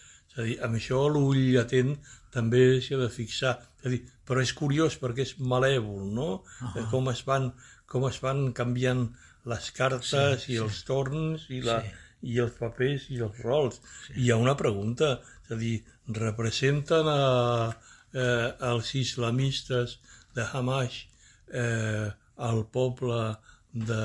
És 0.41 0.47
a 0.47 0.49
dir, 0.49 0.57
amb 0.65 0.79
això 0.79 1.03
l'ull 1.13 1.59
atent 1.61 1.97
també 2.33 2.81
s'ha 2.81 2.97
de 2.97 3.09
fixar. 3.13 3.57
És 3.81 3.89
a 3.89 3.93
dir, 3.93 4.01
però 4.27 4.41
és 4.41 4.53
curiós 4.57 4.97
perquè 5.01 5.27
és 5.27 5.35
malèvol, 5.53 6.07
no? 6.15 6.31
Uh 6.41 6.69
-huh. 6.73 6.91
com, 6.91 7.11
es 7.11 7.23
van, 7.27 7.53
com 7.87 8.07
es 8.09 8.21
van 8.23 8.53
canviant 8.53 9.11
les 9.45 9.71
cartes 9.71 10.45
sí, 10.45 10.53
i 10.53 10.57
sí. 10.57 10.63
els 10.63 10.83
torns 10.85 11.47
i, 11.49 11.61
la, 11.61 11.81
sí. 11.83 11.91
i 12.33 12.39
els 12.39 12.53
papers 12.59 13.11
i 13.11 13.21
els 13.21 13.39
rols. 13.45 13.81
Sí. 14.07 14.13
I 14.17 14.25
hi 14.25 14.31
ha 14.31 14.37
una 14.37 14.57
pregunta, 14.57 15.21
és 15.45 15.51
a 15.51 15.57
dir, 15.57 15.77
representen 16.09 17.07
a, 17.07 17.77
eh, 18.13 18.49
els 18.73 18.95
islamistes 18.95 19.99
de 20.35 20.47
Hamas 20.53 21.07
eh, 21.53 22.09
al 22.37 22.67
poble 22.67 23.37
de, 23.73 24.03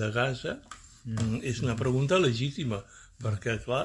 de 0.00 0.10
Gaza? 0.10 0.60
Mm. 1.04 1.40
És 1.42 1.62
una 1.62 1.76
pregunta 1.76 2.18
legítima, 2.18 2.82
perquè, 3.22 3.58
clar, 3.64 3.84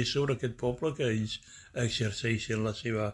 és 0.00 0.12
sobre 0.12 0.36
aquest 0.36 0.56
poble 0.60 0.92
que 0.96 1.08
ells 1.08 1.38
exerceixen 1.84 2.64
la 2.64 2.74
seva 2.76 3.12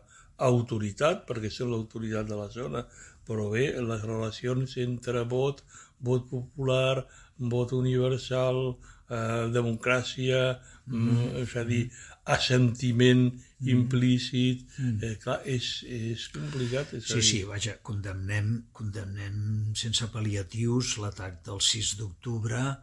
autoritat, 0.48 1.24
perquè 1.28 1.50
són 1.52 1.72
l'autoritat 1.72 2.28
de 2.28 2.38
la 2.38 2.48
zona, 2.52 2.84
però 3.26 3.48
bé, 3.52 3.70
les 3.82 4.02
relacions 4.02 4.76
entre 4.82 5.24
vot, 5.30 5.62
vot 6.06 6.28
popular, 6.30 7.06
vot 7.38 7.72
universal, 7.72 8.76
eh, 9.08 9.46
democràcia, 9.52 10.60
mm 10.86 11.08
-hmm. 11.08 11.42
és 11.42 11.56
a 11.56 11.64
dir, 11.64 11.90
assentiment 12.24 13.32
mm. 13.32 13.68
implícit, 13.68 14.66
mm. 14.78 14.98
Eh, 15.02 15.16
clar, 15.22 15.40
és, 15.44 15.84
és 15.88 16.28
complicat. 16.28 16.92
És 16.94 17.04
sí, 17.04 17.22
sí, 17.22 17.42
vaja, 17.44 17.78
condemnem, 17.82 18.66
condemnem 18.72 19.74
sense 19.74 20.06
pal·liatius 20.12 20.98
l'atac 20.98 21.44
del 21.44 21.60
6 21.60 21.96
d'octubre, 21.98 22.76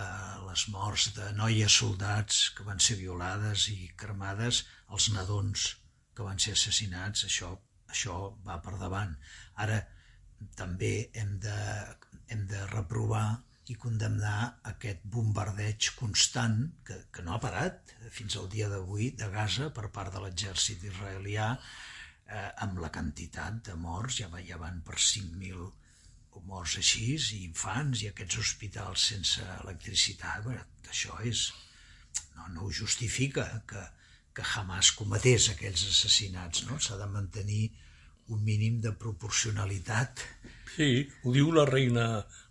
eh, 0.00 0.36
les 0.48 0.66
morts 0.74 1.10
de 1.16 1.30
noies 1.38 1.76
soldats 1.82 2.42
que 2.56 2.66
van 2.66 2.80
ser 2.82 2.98
violades 3.00 3.68
i 3.72 3.92
cremades, 4.02 4.64
els 4.94 5.10
nadons 5.14 5.66
que 6.16 6.26
van 6.26 6.40
ser 6.42 6.56
assassinats, 6.56 7.24
això, 7.28 7.52
això 7.92 8.16
va 8.46 8.58
per 8.64 8.76
davant. 8.80 9.14
Ara 9.64 9.78
també 10.56 10.94
hem 11.20 11.36
de, 11.44 11.60
hem 12.32 12.46
de 12.50 12.64
reprovar 12.72 13.28
i 13.70 13.76
condemnar 13.78 14.60
aquest 14.72 15.04
bombardeig 15.14 15.92
constant 15.98 16.56
que, 16.86 16.96
que 17.14 17.22
no 17.22 17.36
ha 17.36 17.42
parat 17.42 17.92
fins 18.10 18.36
al 18.36 18.48
dia 18.50 18.68
d'avui 18.72 19.12
de 19.20 19.28
Gaza 19.30 19.68
per 19.76 19.92
part 19.94 20.14
de 20.14 20.22
l'exèrcit 20.24 20.82
israelià 20.88 21.52
eh, 21.54 22.48
amb 22.64 22.80
la 22.82 22.90
quantitat 22.94 23.60
de 23.68 23.76
morts, 23.78 24.18
ja, 24.22 24.30
ja 24.48 24.58
van 24.58 24.80
per 24.86 24.98
5.000 24.98 25.68
morts 26.50 26.76
així, 26.80 27.14
i 27.14 27.44
infants, 27.46 28.02
i 28.02 28.10
aquests 28.10 28.38
hospitals 28.42 29.06
sense 29.12 29.44
electricitat, 29.60 30.44
bé, 30.46 30.58
això 30.90 31.18
és, 31.26 31.46
no, 32.36 32.48
no 32.54 32.66
ho 32.66 32.72
justifica 32.74 33.46
que, 33.70 33.82
que 34.34 34.46
Hamas 34.54 34.92
cometés 34.98 35.50
aquells 35.52 35.86
assassinats, 35.90 36.66
no? 36.68 36.78
S'ha 36.78 36.98
de 37.00 37.08
mantenir 37.10 37.70
un 38.30 38.42
mínim 38.46 38.78
de 38.80 38.92
proporcionalitat. 39.04 40.22
Sí, 40.76 40.90
ho 41.24 41.32
diu 41.34 41.50
la 41.54 41.66
reina 41.66 42.04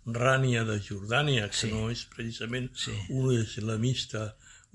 Rània 0.06 0.64
de 0.68 0.76
Jordània, 0.84 1.48
que 1.48 1.60
sí. 1.62 1.70
no 1.72 1.88
és 1.92 2.04
precisament 2.12 2.68
sí. 2.76 2.96
una 3.16 3.38
islamista, 3.40 4.26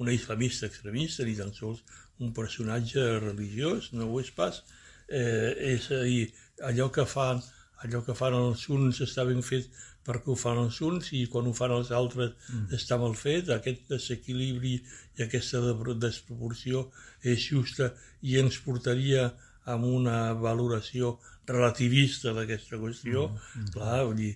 una 0.02 0.16
islamista 0.16 0.70
extremista, 0.70 1.26
ni 1.28 1.36
tan 1.38 1.54
sols 1.54 1.84
un 2.24 2.34
personatge 2.34 3.04
religiós, 3.20 3.92
no 3.94 4.10
ho 4.10 4.22
és 4.22 4.32
pas. 4.34 4.64
Eh, 5.06 5.52
és 5.76 5.92
a 5.94 6.02
dir, 6.08 6.32
allò 6.72 6.90
que 6.94 7.06
fan, 7.06 7.44
allò 7.84 8.02
que 8.06 8.16
fan 8.18 8.38
els 8.38 8.70
uns 8.70 9.02
està 9.04 9.26
ben 9.28 9.44
fet 9.46 9.68
perquè 10.06 10.30
ho 10.32 10.36
fan 10.38 10.62
els 10.62 10.78
uns 10.86 11.12
i 11.18 11.24
quan 11.32 11.48
ho 11.50 11.54
fan 11.58 11.74
els 11.74 11.92
altres 12.00 12.36
mm. 12.36 12.68
està 12.78 12.98
mal 13.02 13.16
fet. 13.18 13.50
Aquest 13.50 13.88
desequilibri 13.90 14.76
i 15.18 15.26
aquesta 15.26 15.62
desproporció 16.04 16.88
és 17.26 17.42
justa 17.42 17.92
i 18.22 18.38
ens 18.42 18.60
portaria 18.66 19.32
amb 19.74 19.88
una 19.90 20.34
valoració 20.38 21.16
relativista 21.50 22.34
d'aquesta 22.34 22.78
qüestió, 22.82 23.28
mm, 23.30 23.62
mm. 23.62 23.72
clar, 23.74 24.04
vull 24.06 24.22
dir, 24.22 24.34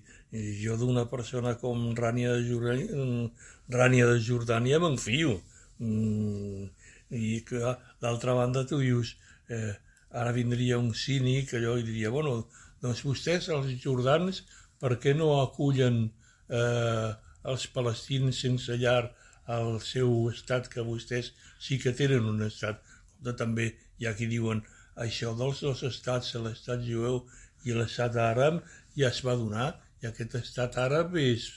jo 0.61 0.77
d'una 0.77 1.05
persona 1.09 1.55
com 1.61 1.89
Rània 1.97 2.33
de 2.35 2.43
Jordània, 2.49 3.29
Rània 3.73 4.09
de 4.09 4.17
Jordània 4.25 4.81
m'enfio. 4.81 5.39
Mm, 5.79 6.65
I 7.17 7.39
que 7.45 7.75
d'altra 8.01 8.35
banda 8.37 8.65
tu 8.69 8.81
dius, 8.81 9.15
eh, 9.49 9.73
ara 10.09 10.33
vindria 10.33 10.77
un 10.81 10.93
cínic 10.93 11.53
allò 11.57 11.77
i 11.77 11.85
diria, 11.85 12.09
bueno, 12.13 12.43
doncs 12.83 13.03
vostès, 13.07 13.49
els 13.53 13.71
jordans, 13.83 14.43
per 14.79 14.95
què 15.03 15.15
no 15.17 15.31
acullen 15.41 16.05
eh, 16.49 17.09
els 17.51 17.67
palestins 17.75 18.41
sense 18.45 18.77
llar 18.79 19.11
al 19.49 19.79
seu 19.83 20.29
estat, 20.31 20.69
que 20.71 20.85
vostès 20.85 21.33
sí 21.59 21.79
que 21.81 21.95
tenen 21.97 22.27
un 22.29 22.43
estat, 22.45 22.81
com 23.23 23.35
també 23.35 23.71
hi 23.99 24.07
ha 24.07 24.15
qui 24.15 24.29
diuen 24.31 24.61
això 25.05 25.33
dels 25.37 25.61
dos 25.65 25.83
estats, 25.87 26.35
l'estat 26.43 26.83
jueu 26.85 27.23
i 27.67 27.75
l'estat 27.75 28.15
àrab, 28.19 28.61
ja 28.95 29.09
es 29.09 29.21
va 29.25 29.35
donar, 29.39 29.71
i 30.03 30.07
aquest 30.07 30.35
estat 30.39 30.77
àrab 30.79 31.15
és 31.19 31.49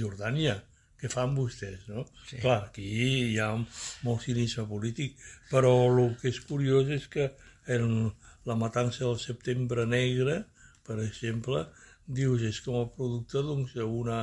Jordània. 0.00 0.58
Què 0.96 1.10
fan 1.12 1.34
vostès, 1.36 1.82
no? 1.92 2.06
Sí. 2.24 2.38
Clar, 2.40 2.70
aquí 2.70 2.86
hi 2.88 3.36
ha 3.40 3.50
molt 3.56 4.22
cinisme 4.24 4.64
polític, 4.68 5.18
però 5.50 5.72
el 5.90 6.14
que 6.20 6.30
és 6.32 6.40
curiós 6.48 6.88
és 6.96 7.04
que 7.12 7.28
en 7.76 8.08
la 8.48 8.56
matança 8.56 9.04
del 9.04 9.18
setembre 9.20 9.84
negre, 9.90 10.38
per 10.86 10.98
exemple, 11.04 11.64
dius, 12.06 12.44
és 12.46 12.60
com 12.64 12.80
a 12.80 12.86
producte 12.96 13.42
doncs, 13.44 13.74
d'una, 13.76 14.20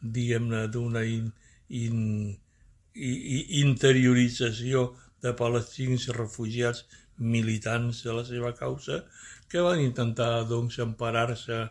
diguem-ne, 0.00 0.62
d'una 0.72 1.04
in, 1.04 1.28
in, 1.68 1.98
in, 2.94 3.44
interiorització 3.64 4.88
de 5.22 5.34
palestins 5.38 6.08
refugiats 6.14 6.84
militants 7.18 8.04
de 8.06 8.14
la 8.14 8.24
seva 8.24 8.52
causa 8.54 9.02
que 9.50 9.62
van 9.64 9.80
intentar 9.82 10.44
doncs, 10.46 10.78
emparar-se 10.84 11.64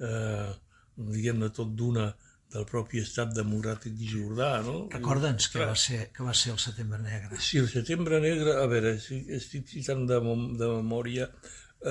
eh, 0.00 0.52
diguem-ne 0.96 1.50
tot 1.52 1.74
d'una 1.76 2.08
del 2.54 2.66
propi 2.70 3.00
estat 3.02 3.32
democràtic 3.34 3.96
jordà, 4.06 4.50
no? 4.62 4.76
Recorda'ns 4.92 5.48
que, 5.50 5.64
va 5.66 5.74
ser, 5.78 6.04
que 6.14 6.22
va 6.26 6.34
ser 6.38 6.52
el 6.54 6.60
setembre 6.62 7.00
negre. 7.02 7.40
Sí, 7.42 7.58
el 7.58 7.66
setembre 7.70 8.20
negre, 8.22 8.54
a 8.60 8.68
veure, 8.70 8.94
estic 8.94 9.66
citant 9.72 10.04
de, 10.10 10.20
de 10.60 10.68
memòria, 10.76 11.26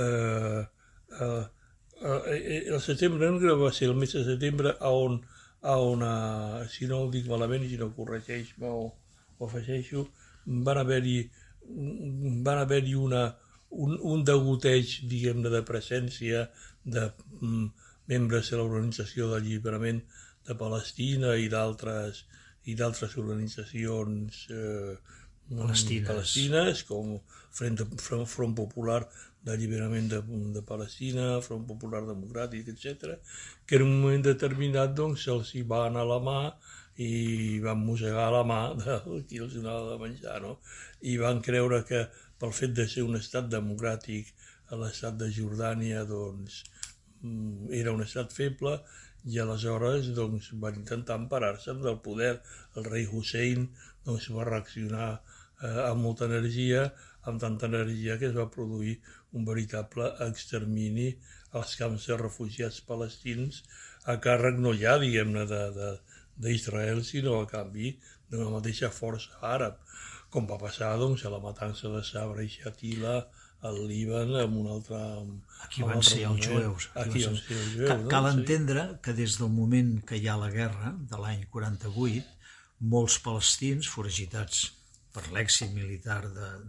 eh, 0.04 0.62
eh, 1.20 1.44
el 2.04 2.82
setembre 2.84 3.30
negre 3.32 3.56
va 3.60 3.72
ser 3.72 3.88
el 3.89 3.96
mes 3.96 4.13
de 4.16 4.24
setembre 4.28 4.76
on, 4.89 5.22
on 5.62 6.04
eh, 6.04 6.66
si 6.70 6.89
no 6.89 7.04
ho 7.04 7.12
dic 7.12 7.30
malament, 7.32 7.63
si 7.70 7.80
no 7.80 7.94
corregeix-me 7.96 8.68
o, 8.68 8.89
o 9.39 9.48
afegeixo, 9.48 10.08
van 10.46 10.82
haver-hi 10.82 11.18
van 12.44 12.60
haver-hi 12.60 12.96
una, 13.00 13.24
un, 13.70 13.96
un 14.02 14.24
degoteig, 14.28 15.00
diguem-ne, 15.10 15.50
de 15.54 15.63
presència 15.63 16.48
de 16.84 17.08
mm, 17.39 17.68
membres 18.12 18.52
de 18.52 18.60
l'Organització 18.60 19.30
d'Alliberament 19.32 20.04
de 20.48 20.56
Palestina 20.60 21.38
i 21.39 21.48
d'altres 21.52 22.26
i 22.68 22.76
d'altres 22.80 23.18
organitzacions 23.20 24.46
eh, 24.52 24.96
palestines. 25.49 26.08
palestines, 26.08 26.84
com 26.84 27.19
Front, 27.51 27.84
Front, 28.01 28.25
Front 28.27 28.56
Popular 28.56 29.01
d'Alliberament 29.43 30.08
de, 30.10 30.21
de 30.56 30.62
Palestina, 30.65 31.41
Front 31.41 31.65
Popular 31.67 32.03
Democràtic, 32.08 32.69
etc., 32.73 33.17
que 33.67 33.75
en 33.79 33.88
un 33.88 33.99
moment 34.01 34.23
determinat 34.23 34.95
doncs, 34.95 35.25
se'ls 35.27 35.53
hi 35.56 35.65
va 35.73 35.84
anar 35.89 36.06
la 36.08 36.19
mà 36.23 36.39
i 37.03 37.60
van 37.60 37.82
mossegar 37.82 38.29
la 38.32 38.43
mà 38.47 38.62
de 38.79 38.97
qui 39.27 39.41
els 39.43 39.56
donava 39.58 39.91
de 39.91 39.99
menjar, 40.01 40.39
no? 40.45 40.58
I 41.01 41.17
van 41.21 41.41
creure 41.45 41.82
que 41.89 42.06
pel 42.39 42.53
fet 42.56 42.75
de 42.77 42.88
ser 42.89 43.03
un 43.08 43.17
estat 43.19 43.49
democràtic 43.51 44.32
a 44.71 44.79
l'estat 44.79 45.17
de 45.19 45.29
Jordània, 45.38 46.03
doncs, 46.10 46.63
mm, 47.21 47.73
era 47.82 47.93
un 47.97 48.03
estat 48.06 48.32
feble 48.34 48.77
i 49.25 49.39
aleshores 49.39 50.10
doncs, 50.17 50.51
van 50.63 50.79
intentar 50.79 51.17
emparar-se 51.21 51.75
del 51.84 51.99
poder. 52.08 52.34
El 52.75 52.88
rei 52.89 53.08
Hussein 53.12 53.69
doncs, 54.06 54.29
va 54.38 54.47
reaccionar 54.49 55.10
eh, 55.63 55.80
amb 55.88 56.04
molta 56.06 56.28
energia, 56.30 56.88
amb 57.30 57.41
tanta 57.41 57.69
energia 57.71 58.17
que 58.19 58.30
es 58.30 58.36
va 58.36 58.49
produir 58.52 58.97
un 59.34 59.45
veritable 59.47 60.10
extermini 60.28 61.13
als 61.60 61.78
camps 61.80 62.10
de 62.10 62.17
refugiats 62.19 62.82
palestins 62.88 63.63
a 64.10 64.17
càrrec 64.26 64.60
no 64.60 64.73
ja, 64.76 64.97
diguem-ne, 65.02 65.45
de, 65.47 65.62
de, 65.78 65.91
d'Israel, 66.43 67.04
sinó 67.08 67.39
a 67.39 67.47
canvi 67.49 67.93
d'una 68.32 68.49
mateixa 68.58 68.89
força 68.91 69.39
àrab, 69.54 69.80
com 70.34 70.49
va 70.49 70.60
passar 70.60 70.91
doncs, 70.99 71.23
a 71.23 71.32
la 71.32 71.39
matança 71.43 71.91
de 71.93 72.02
Sabra 72.04 72.43
i 72.43 72.52
Xatila 72.52 73.21
al 73.63 73.80
Líban 73.88 74.34
amb 74.41 74.60
un 74.60 74.69
altre... 74.76 74.99
Aquí 75.63 75.86
van 75.88 76.04
ser 76.04 76.26
els 76.28 76.43
jueus. 76.43 76.89
Aquí 76.99 77.23
van 77.23 77.38
ser 77.39 77.56
els 77.62 77.69
jueus. 77.78 77.89
Cal, 77.93 78.08
cal 78.12 78.30
entendre 78.34 78.88
que 79.06 79.15
des 79.15 79.38
del 79.39 79.54
moment 79.54 79.95
que 80.10 80.19
hi 80.19 80.28
ha 80.28 80.36
la 80.41 80.52
guerra, 80.52 80.91
de 81.10 81.21
l'any 81.21 81.45
48, 81.54 82.26
molts 82.91 83.21
palestins, 83.23 83.88
foragitats 83.88 84.65
per 85.13 85.28
l'èxit 85.36 85.71
militar 85.76 86.21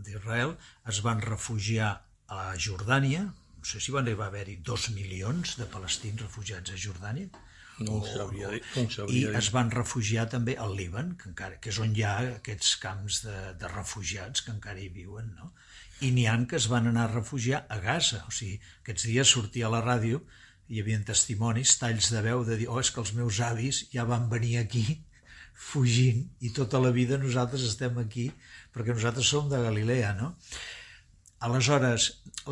d'Israel, 0.05 0.55
es 0.93 1.01
van 1.07 1.23
refugiar 1.25 1.95
a 2.29 2.43
Jordània, 2.67 3.25
no 3.31 3.69
sé 3.69 3.81
si 3.81 3.95
van 3.95 4.05
arribar 4.05 4.29
a 4.29 4.33
haver-hi 4.33 4.59
dos 4.69 4.91
milions 4.93 5.57
de 5.61 5.67
palestins 5.73 6.21
refugiats 6.27 6.75
a 6.75 6.81
Jordània, 6.81 7.31
no 7.79 7.99
ho 7.99 8.07
sabria. 8.07 8.51
No 8.77 8.85
sabria 8.91 9.33
I 9.33 9.39
es 9.41 9.49
van 9.55 9.73
refugiar 9.75 10.29
també 10.31 10.55
al 10.61 10.77
Líban, 10.79 11.15
que, 11.19 11.31
encara, 11.33 11.59
que 11.59 11.73
és 11.73 11.81
on 11.83 11.95
hi 11.97 12.05
ha 12.07 12.15
aquests 12.37 12.77
camps 12.83 13.23
de, 13.25 13.39
de 13.59 13.71
refugiats 13.73 14.45
que 14.47 14.53
encara 14.55 14.83
hi 14.83 14.91
viuen, 14.95 15.33
no? 15.41 15.51
I 16.07 16.11
n'hi 16.15 16.27
han 16.31 16.47
que 16.51 16.59
es 16.61 16.69
van 16.71 16.87
anar 16.91 17.09
a 17.09 17.15
refugiar 17.15 17.65
a 17.71 17.81
Gaza. 17.83 18.23
O 18.29 18.35
sigui, 18.35 18.61
aquests 18.83 19.09
dies 19.11 19.35
sortia 19.37 19.67
a 19.69 19.73
la 19.75 19.83
ràdio 19.83 20.21
hi 20.69 20.81
havia 20.81 21.01
testimonis, 21.09 21.75
talls 21.81 22.11
de 22.13 22.23
veu 22.25 22.45
de 22.47 22.61
dir 22.61 22.71
oh, 22.71 22.79
és 22.81 22.91
que 22.93 23.03
els 23.03 23.13
meus 23.17 23.41
avis 23.45 23.85
ja 23.93 24.07
van 24.09 24.31
venir 24.31 24.57
aquí 24.63 24.85
fugint 25.55 26.25
i 26.43 26.51
tota 26.55 26.81
la 26.83 26.91
vida 26.95 27.19
nosaltres 27.19 27.65
estem 27.69 27.99
aquí 28.03 28.29
perquè 28.75 28.95
nosaltres 28.95 29.31
som 29.31 29.49
de 29.51 29.61
Galilea, 29.63 30.15
no? 30.19 30.35
Aleshores, 31.45 32.07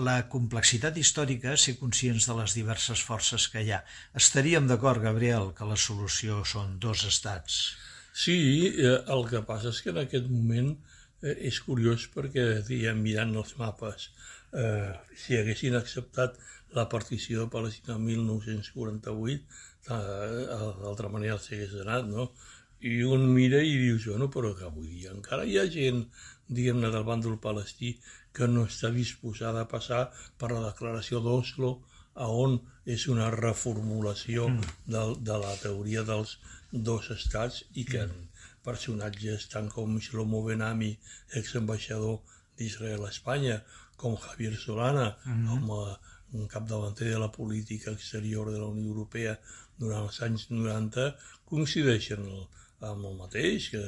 la 0.07 0.19
complexitat 0.33 0.99
històrica, 1.01 1.55
ser 1.57 1.79
conscients 1.81 2.27
de 2.29 2.35
les 2.37 2.55
diverses 2.59 3.01
forces 3.01 3.47
que 3.49 3.63
hi 3.65 3.71
ha. 3.73 3.81
Estaríem 4.21 4.67
d'acord, 4.69 5.01
Gabriel, 5.01 5.53
que 5.57 5.69
la 5.69 5.79
solució 5.81 6.43
són 6.45 6.77
dos 6.83 7.07
estats? 7.09 7.61
Sí, 8.13 8.37
eh, 8.69 8.99
el 9.15 9.25
que 9.31 9.41
passa 9.49 9.73
és 9.73 9.81
que 9.81 9.95
en 9.95 10.03
aquest 10.03 10.29
moment 10.29 10.75
eh, 11.23 11.37
és 11.49 11.61
curiós 11.65 12.05
perquè, 12.13 12.45
diguem, 12.69 13.01
mirant 13.07 13.33
els 13.41 13.55
mapes, 13.61 14.11
eh, 14.53 14.93
si 15.17 15.39
haguessin 15.41 15.79
acceptat 15.79 16.37
la 16.77 16.89
partició 16.93 17.45
de 17.47 17.53
Palestina 17.57 17.97
el 17.97 18.05
1948, 18.11 19.61
d'altra 19.89 21.09
manera 21.11 21.41
s'hagués 21.41 21.73
anat, 21.83 22.07
no? 22.13 22.29
I 22.83 23.03
un 23.07 23.29
mira 23.35 23.61
i 23.63 23.77
dius, 23.79 24.09
bueno, 24.11 24.29
però 24.35 24.53
que 24.59 24.67
avui 24.67 24.89
dia 24.91 25.13
encara 25.15 25.47
hi 25.47 25.59
ha 25.59 25.69
gent, 25.71 26.03
diguem-ne, 26.49 26.91
del 26.91 27.07
bàndol 27.07 27.39
palestí 27.43 27.93
que 28.37 28.49
no 28.51 28.65
està 28.71 28.91
disposada 28.95 29.63
a 29.63 29.71
passar 29.71 30.03
per 30.41 30.51
la 30.53 30.65
declaració 30.67 31.21
d'Oslo, 31.23 31.73
a 32.15 32.27
on 32.45 32.59
és 32.95 33.07
una 33.09 33.31
reformulació 33.35 34.49
mm. 34.51 34.73
de, 34.95 35.03
de 35.29 35.39
la 35.45 35.53
teoria 35.63 36.03
dels 36.09 36.37
dos 36.89 37.11
estats 37.15 37.63
i 37.73 37.87
que 37.89 38.03
mm. 38.05 38.27
personatges 38.67 39.47
tant 39.53 39.71
com 39.73 39.99
Shlomo 40.01 40.43
Benami, 40.49 40.91
exambaixador 41.41 42.19
d'Israel 42.59 43.07
a 43.07 43.13
Espanya, 43.15 43.61
com 43.97 44.17
Javier 44.25 44.57
Solana, 44.57 45.17
mm 45.25 45.47
-hmm. 45.47 45.49
com 45.49 46.41
un 46.41 46.49
capdavanter 46.49 47.09
de 47.11 47.19
la 47.19 47.31
política 47.31 47.91
exterior 47.93 48.51
de 48.51 48.59
la 48.59 48.67
Unió 48.67 48.89
Europea 48.89 49.39
durant 49.79 50.05
els 50.09 50.21
anys 50.27 50.51
90, 50.51 51.17
coincideixen 51.45 52.25
amb 52.89 53.07
el 53.09 53.15
mateix, 53.19 53.69
que 53.73 53.83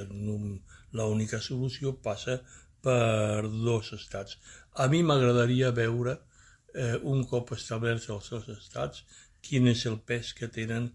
l'única 0.94 1.40
solució 1.42 1.94
passa 2.04 2.38
per 2.85 3.48
dos 3.48 3.92
estats. 3.96 4.38
A 4.83 4.87
mi 4.92 5.02
m'agradaria 5.02 5.72
veure, 5.74 6.18
eh, 6.74 6.96
un 7.02 7.24
cop 7.30 7.52
establerts 7.57 8.09
els 8.14 8.30
dos 8.30 8.48
estats, 8.54 9.04
quin 9.44 9.68
és 9.68 9.85
el 9.90 9.98
pes 10.09 10.33
que 10.38 10.48
tenen 10.48 10.90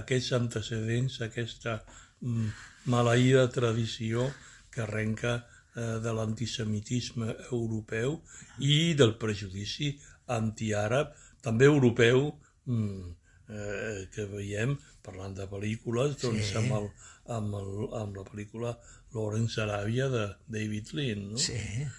aquests 0.00 0.32
antecedents, 0.38 1.20
aquesta 1.26 1.78
mm, 2.20 2.48
maleïda 2.92 3.46
tradició 3.54 4.28
que 4.72 4.82
arrenca 4.84 5.34
eh, 5.38 5.98
de 6.04 6.14
l'antisemitisme 6.16 7.34
europeu 7.50 8.20
i 8.58 8.94
del 8.98 9.16
prejudici 9.24 9.92
antiàrab, 10.38 11.12
també 11.42 11.68
europeu, 11.68 12.30
mm, 12.66 13.21
eh, 13.52 14.08
que 14.14 14.26
veiem, 14.30 14.74
parlant 15.04 15.34
de 15.36 15.46
pel·lícules, 15.50 16.16
doncs 16.22 16.50
sí. 16.50 16.58
amb, 16.60 16.74
el, 16.78 16.88
amb, 17.36 17.56
el, 17.60 17.72
amb 18.00 18.18
la 18.20 18.24
pel·lícula 18.28 18.74
Lawrence 19.14 19.60
Arabia 19.62 20.08
de 20.12 20.26
David 20.56 20.94
Lean. 20.98 21.26
No? 21.32 21.40
Sí, 21.40 21.58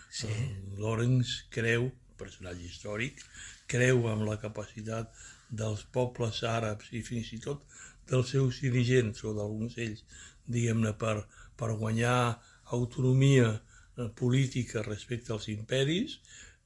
sí. 0.09 0.29
Eh, 0.29 0.49
Lawrence 0.81 1.45
creu, 1.53 1.89
personatge 2.17 2.67
històric, 2.69 3.21
creu 3.69 4.07
en 4.11 4.25
la 4.27 4.37
capacitat 4.41 5.13
dels 5.53 5.83
pobles 5.93 6.41
àrabs 6.47 6.89
i 6.97 7.03
fins 7.05 7.33
i 7.35 7.41
tot 7.43 7.63
dels 8.09 8.33
seus 8.35 8.59
dirigents 8.63 9.23
o 9.23 9.33
d'alguns 9.37 9.77
d'ells, 9.77 10.03
diguem-ne, 10.49 10.93
per, 10.99 11.21
per 11.59 11.75
guanyar 11.79 12.39
autonomia 12.75 13.51
eh, 13.53 14.09
política 14.17 14.83
respecte 14.83 15.33
als 15.33 15.47
imperis 15.53 16.17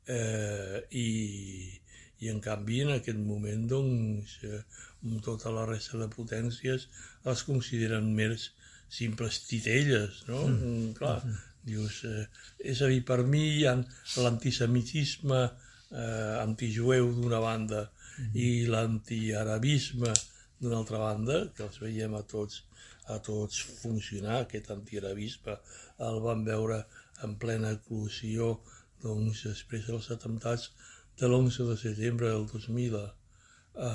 eh, 0.08 0.82
i, 0.92 1.10
i 2.24 2.32
en 2.34 2.40
canvi 2.44 2.82
en 2.84 2.94
aquest 2.96 3.20
moment 3.22 3.66
doncs 3.70 4.38
eh, 4.48 4.62
tota 5.26 5.54
la 5.54 5.66
resta 5.70 6.00
de 6.02 6.08
potències 6.14 6.88
els 7.32 7.44
consideren 7.48 8.10
més 8.20 8.50
simples 8.90 9.42
titelles, 9.50 10.24
no? 10.30 10.46
Mm. 10.48 10.58
mm 10.64 10.94
clar, 10.98 11.20
mm. 11.24 11.44
dius, 11.68 12.02
eh, 12.08 12.26
és 12.74 12.82
a 12.82 12.90
dir, 12.94 13.04
per 13.06 13.20
mi 13.28 13.44
hi 13.58 13.66
ha 13.68 13.76
l'antisemitisme 14.24 15.42
eh, 15.44 16.36
antijueu 16.42 17.12
d'una 17.20 17.42
banda 17.44 17.84
mm. 17.88 18.32
i 18.34 18.50
l'antiarabisme 18.72 20.14
d'una 20.60 20.80
altra 20.82 21.04
banda, 21.04 21.44
que 21.54 21.68
els 21.68 21.78
veiem 21.84 22.16
a 22.18 22.24
tots 22.26 22.64
a 23.08 23.22
tots 23.24 23.62
funcionar, 23.82 24.42
aquest 24.42 24.72
antiarabisme 24.74 25.54
el 26.08 26.18
van 26.26 26.42
veure 26.48 26.82
en 27.24 27.38
plena 27.40 27.72
eclosió 27.78 28.58
doncs, 29.04 29.46
després 29.48 29.88
dels 29.88 30.10
atemptats 30.16 30.72
de 31.20 31.28
l'11 31.28 31.70
de 31.70 31.78
setembre 31.82 32.30
del 32.30 32.46
2000 32.48 32.98
a 32.98 33.92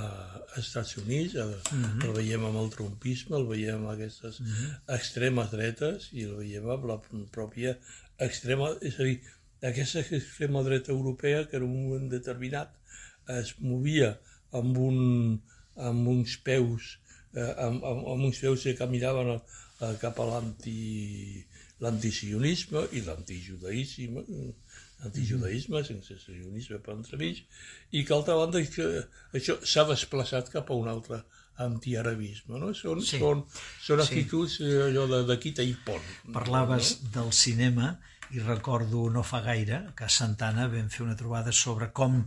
Estats 0.60 0.96
Units, 0.96 1.34
el, 1.34 1.54
mm 1.56 1.84
-hmm. 1.84 2.04
el 2.06 2.12
veiem 2.18 2.44
amb 2.44 2.58
el 2.62 2.70
trumpisme, 2.70 3.36
el 3.36 3.46
veiem 3.46 3.76
amb 3.80 3.90
aquestes 3.94 4.40
mm 4.40 4.46
-hmm. 4.46 4.94
extremes 4.96 5.50
dretes 5.50 6.08
i 6.12 6.22
el 6.22 6.34
veiem 6.36 6.68
amb 6.70 6.84
la 6.84 7.00
pròpia 7.36 7.78
extrema, 8.18 8.76
és 8.80 8.98
a 9.00 9.02
dir, 9.02 9.20
aquesta 9.62 10.00
extrema 10.00 10.62
dreta 10.62 10.92
europea 10.92 11.48
que 11.48 11.56
en 11.56 11.62
un 11.62 11.74
moment 11.82 12.08
determinat 12.10 12.70
es 13.40 13.54
movia 13.58 14.18
amb, 14.50 14.78
un, 14.78 14.98
amb 15.76 16.08
uns 16.08 16.36
peus 16.36 16.98
eh, 17.34 17.54
amb, 17.66 17.84
amb, 17.84 18.06
amb 18.14 18.24
uns 18.28 18.38
peus 18.42 18.62
que 18.66 18.74
caminaven 18.76 19.28
a, 19.36 19.38
a, 19.86 19.94
cap 20.02 20.18
a 20.20 20.26
l'antisionisme 21.82 22.80
i 22.92 23.00
l'antijudaïsme 23.06 24.20
antijudaïsme, 25.06 25.76
mm 25.76 25.82
-hmm. 25.82 26.02
sense 26.06 26.18
sionisme 26.24 26.78
per 26.78 26.94
entremig, 26.94 27.44
i 27.90 28.04
que, 28.04 28.14
altra 28.14 28.34
banda, 28.34 28.62
que 28.62 28.88
això 29.32 29.58
s'ha 29.64 29.84
desplaçat 29.88 30.50
cap 30.50 30.70
a 30.70 30.74
un 30.74 30.88
altre 30.88 31.22
antiarabisme, 31.56 32.58
no? 32.58 32.72
Són, 32.74 33.02
sí. 33.04 33.18
són, 33.18 33.44
són 33.82 34.00
actituds 34.04 34.56
sí. 34.58 34.64
Eh, 34.64 34.88
allò 34.88 35.06
de, 35.10 35.22
de 35.28 35.38
quita 35.42 35.62
i 35.62 35.74
pont. 35.86 36.08
Parlaves 36.32 36.96
no? 37.02 37.10
del 37.18 37.32
cinema 37.32 37.98
i 38.32 38.40
recordo 38.40 39.10
no 39.12 39.22
fa 39.22 39.42
gaire 39.44 39.82
que 39.96 40.08
a 40.08 40.12
Santana 40.12 40.68
vam 40.72 40.88
fer 40.88 41.04
una 41.04 41.16
trobada 41.16 41.52
sobre 41.52 41.90
com 41.92 42.22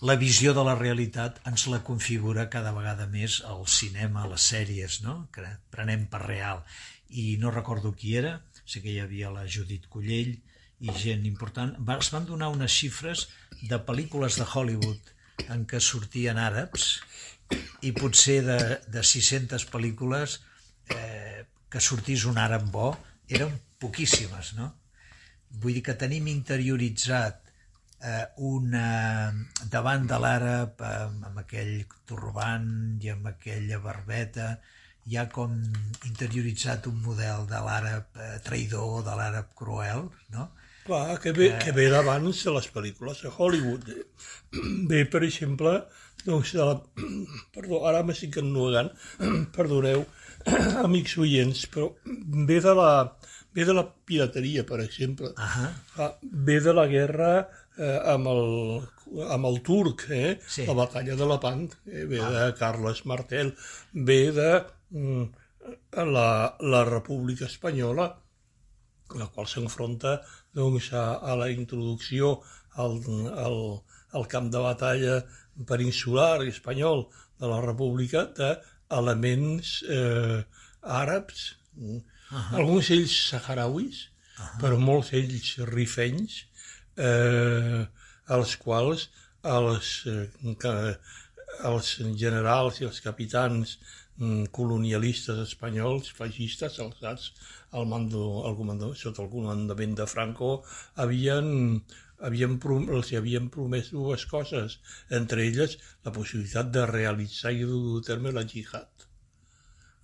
la 0.00 0.14
visió 0.14 0.52
de 0.54 0.62
la 0.62 0.76
realitat 0.78 1.40
ens 1.50 1.66
la 1.66 1.80
configura 1.86 2.46
cada 2.52 2.70
vegada 2.76 3.08
més 3.10 3.40
el 3.52 3.64
cinema, 3.66 4.28
les 4.30 4.44
sèries, 4.52 5.00
no? 5.02 5.26
que 5.34 5.42
prenem 5.74 6.06
per 6.12 6.22
real. 6.26 6.62
I 7.10 7.36
no 7.42 7.50
recordo 7.50 7.90
qui 7.98 8.14
era, 8.20 8.36
sé 8.64 8.82
que 8.84 8.92
hi 8.92 9.00
havia 9.02 9.32
la 9.34 9.46
Judit 9.48 9.88
Collell, 9.90 10.36
i 10.80 10.92
gent 10.94 11.24
important, 11.26 11.74
es 11.98 12.10
van 12.14 12.26
donar 12.26 12.52
unes 12.54 12.70
xifres 12.70 13.26
de 13.70 13.78
pel·lícules 13.82 14.38
de 14.38 14.46
Hollywood 14.46 15.14
en 15.50 15.64
què 15.70 15.80
sortien 15.82 16.38
àrabs 16.38 16.98
i 17.82 17.92
potser 17.96 18.38
de, 18.46 18.58
de 18.86 19.02
600 19.02 19.66
pel·lícules 19.72 20.38
eh, 20.94 21.44
que 21.70 21.82
sortís 21.82 22.26
un 22.30 22.38
àrab 22.38 22.68
bo 22.70 22.92
eren 23.28 23.52
poquíssimes, 23.82 24.54
no? 24.58 24.72
Vull 25.62 25.78
dir 25.78 25.84
que 25.86 25.96
tenim 25.98 26.28
interioritzat 26.30 27.40
eh, 28.04 28.24
una, 28.48 29.32
davant 29.72 30.06
de 30.10 30.18
l'àrab 30.22 30.82
eh, 30.84 30.96
amb 31.30 31.42
aquell 31.42 31.74
turbant 32.08 32.68
i 33.02 33.12
amb 33.14 33.30
aquella 33.32 33.80
barbeta 33.82 34.52
hi 35.08 35.16
ha 35.16 35.26
com 35.32 35.54
interioritzat 36.06 36.86
un 36.90 36.98
model 37.02 37.46
de 37.50 37.60
l'àrab 37.64 38.18
eh, 38.20 38.32
traïdor, 38.44 39.02
de 39.06 39.14
l'àrab 39.18 39.54
cruel, 39.56 40.08
no? 40.34 40.50
Clar, 40.88 41.18
que 41.20 41.34
ve, 41.36 41.50
que 41.60 41.72
ve 41.76 41.90
d'abans 41.92 42.38
de 42.46 42.52
les 42.54 42.66
pel·lícules 42.72 43.18
de 43.20 43.28
Hollywood. 43.28 43.90
Ve, 44.88 45.02
per 45.12 45.20
exemple, 45.26 45.74
doncs, 46.24 46.54
de 46.56 46.64
la... 46.64 46.78
Perdó, 47.52 47.82
ara 47.90 48.00
m'estic 48.08 48.38
ennuegant, 48.40 48.88
perdoneu, 49.56 50.06
amics 50.86 51.18
oients, 51.20 51.66
però 51.74 51.90
ve 52.48 52.56
de 52.64 52.72
la, 52.78 52.92
ve 53.52 53.66
de 53.68 53.74
la 53.76 53.84
pirateria, 53.84 54.64
per 54.64 54.78
exemple. 54.80 55.34
Uh 55.36 55.58
-huh. 55.58 56.08
Ve 56.48 56.56
de 56.64 56.72
la 56.72 56.86
guerra 56.88 57.32
eh, 57.76 57.98
amb, 58.14 58.32
el, 58.32 59.28
amb 59.28 59.50
el 59.50 59.60
turc, 59.68 60.06
eh? 60.08 60.38
sí. 60.46 60.64
la 60.64 60.78
batalla 60.78 61.16
de 61.16 61.26
Lepant, 61.26 61.68
eh? 61.84 62.06
ve 62.06 62.22
ah. 62.22 62.30
de 62.30 62.54
Carles 62.54 63.04
Martel, 63.04 63.52
ve 63.92 64.32
de 64.32 64.64
mm, 64.90 65.24
la, 66.16 66.56
la 66.60 66.84
República 66.84 67.44
Espanyola, 67.44 68.08
la 69.16 69.26
qual 69.32 69.46
s'enfronta 69.48 70.18
doncs, 70.54 70.92
a, 70.92 71.18
a 71.20 71.36
la 71.36 71.50
introducció 71.50 72.40
al, 72.76 73.00
al, 73.46 73.58
al 74.12 74.26
camp 74.28 74.50
de 74.52 74.62
batalla 74.64 75.20
peninsular 75.66 76.46
espanyol 76.46 77.06
de 77.38 77.50
la 77.50 77.60
República 77.64 78.26
d'elements 78.38 79.82
eh, 79.88 80.44
àrabs, 80.82 81.56
uh 81.76 82.00
-huh. 82.30 82.56
alguns 82.60 82.90
ells 82.90 83.14
saharauis, 83.30 83.96
uh 84.06 84.44
-huh. 84.44 84.60
però 84.60 84.78
molts 84.78 85.12
ells 85.12 85.56
rifenys, 85.74 86.44
eh, 86.96 87.86
als 88.26 88.56
quals 88.56 89.08
els, 89.42 90.06
eh, 90.06 90.94
els 91.64 91.88
generals 92.16 92.80
i 92.80 92.84
els 92.84 93.00
capitans 93.00 93.78
mm, 93.78 94.07
colonialistes 94.50 95.38
espanyols, 95.44 96.10
feixistes, 96.18 96.78
alçats 96.82 97.30
el 97.78 97.86
mando, 97.86 98.22
el 98.48 98.56
comandament, 98.58 98.98
sota 98.98 99.22
el 99.22 99.30
comandament 99.30 99.94
de 99.98 100.06
Franco, 100.10 100.50
havien, 100.96 101.50
havien, 102.26 102.56
els 102.98 103.12
havien 103.18 103.48
promès 103.54 103.92
dues 103.94 104.24
coses, 104.26 104.78
entre 105.20 105.44
elles 105.46 105.78
la 106.04 106.14
possibilitat 106.14 106.72
de 106.74 106.86
realitzar 106.90 107.54
i 107.54 107.66
dur 107.68 107.98
a 108.00 108.06
terme 108.06 108.34
la 108.34 108.46
jihad. 108.54 108.88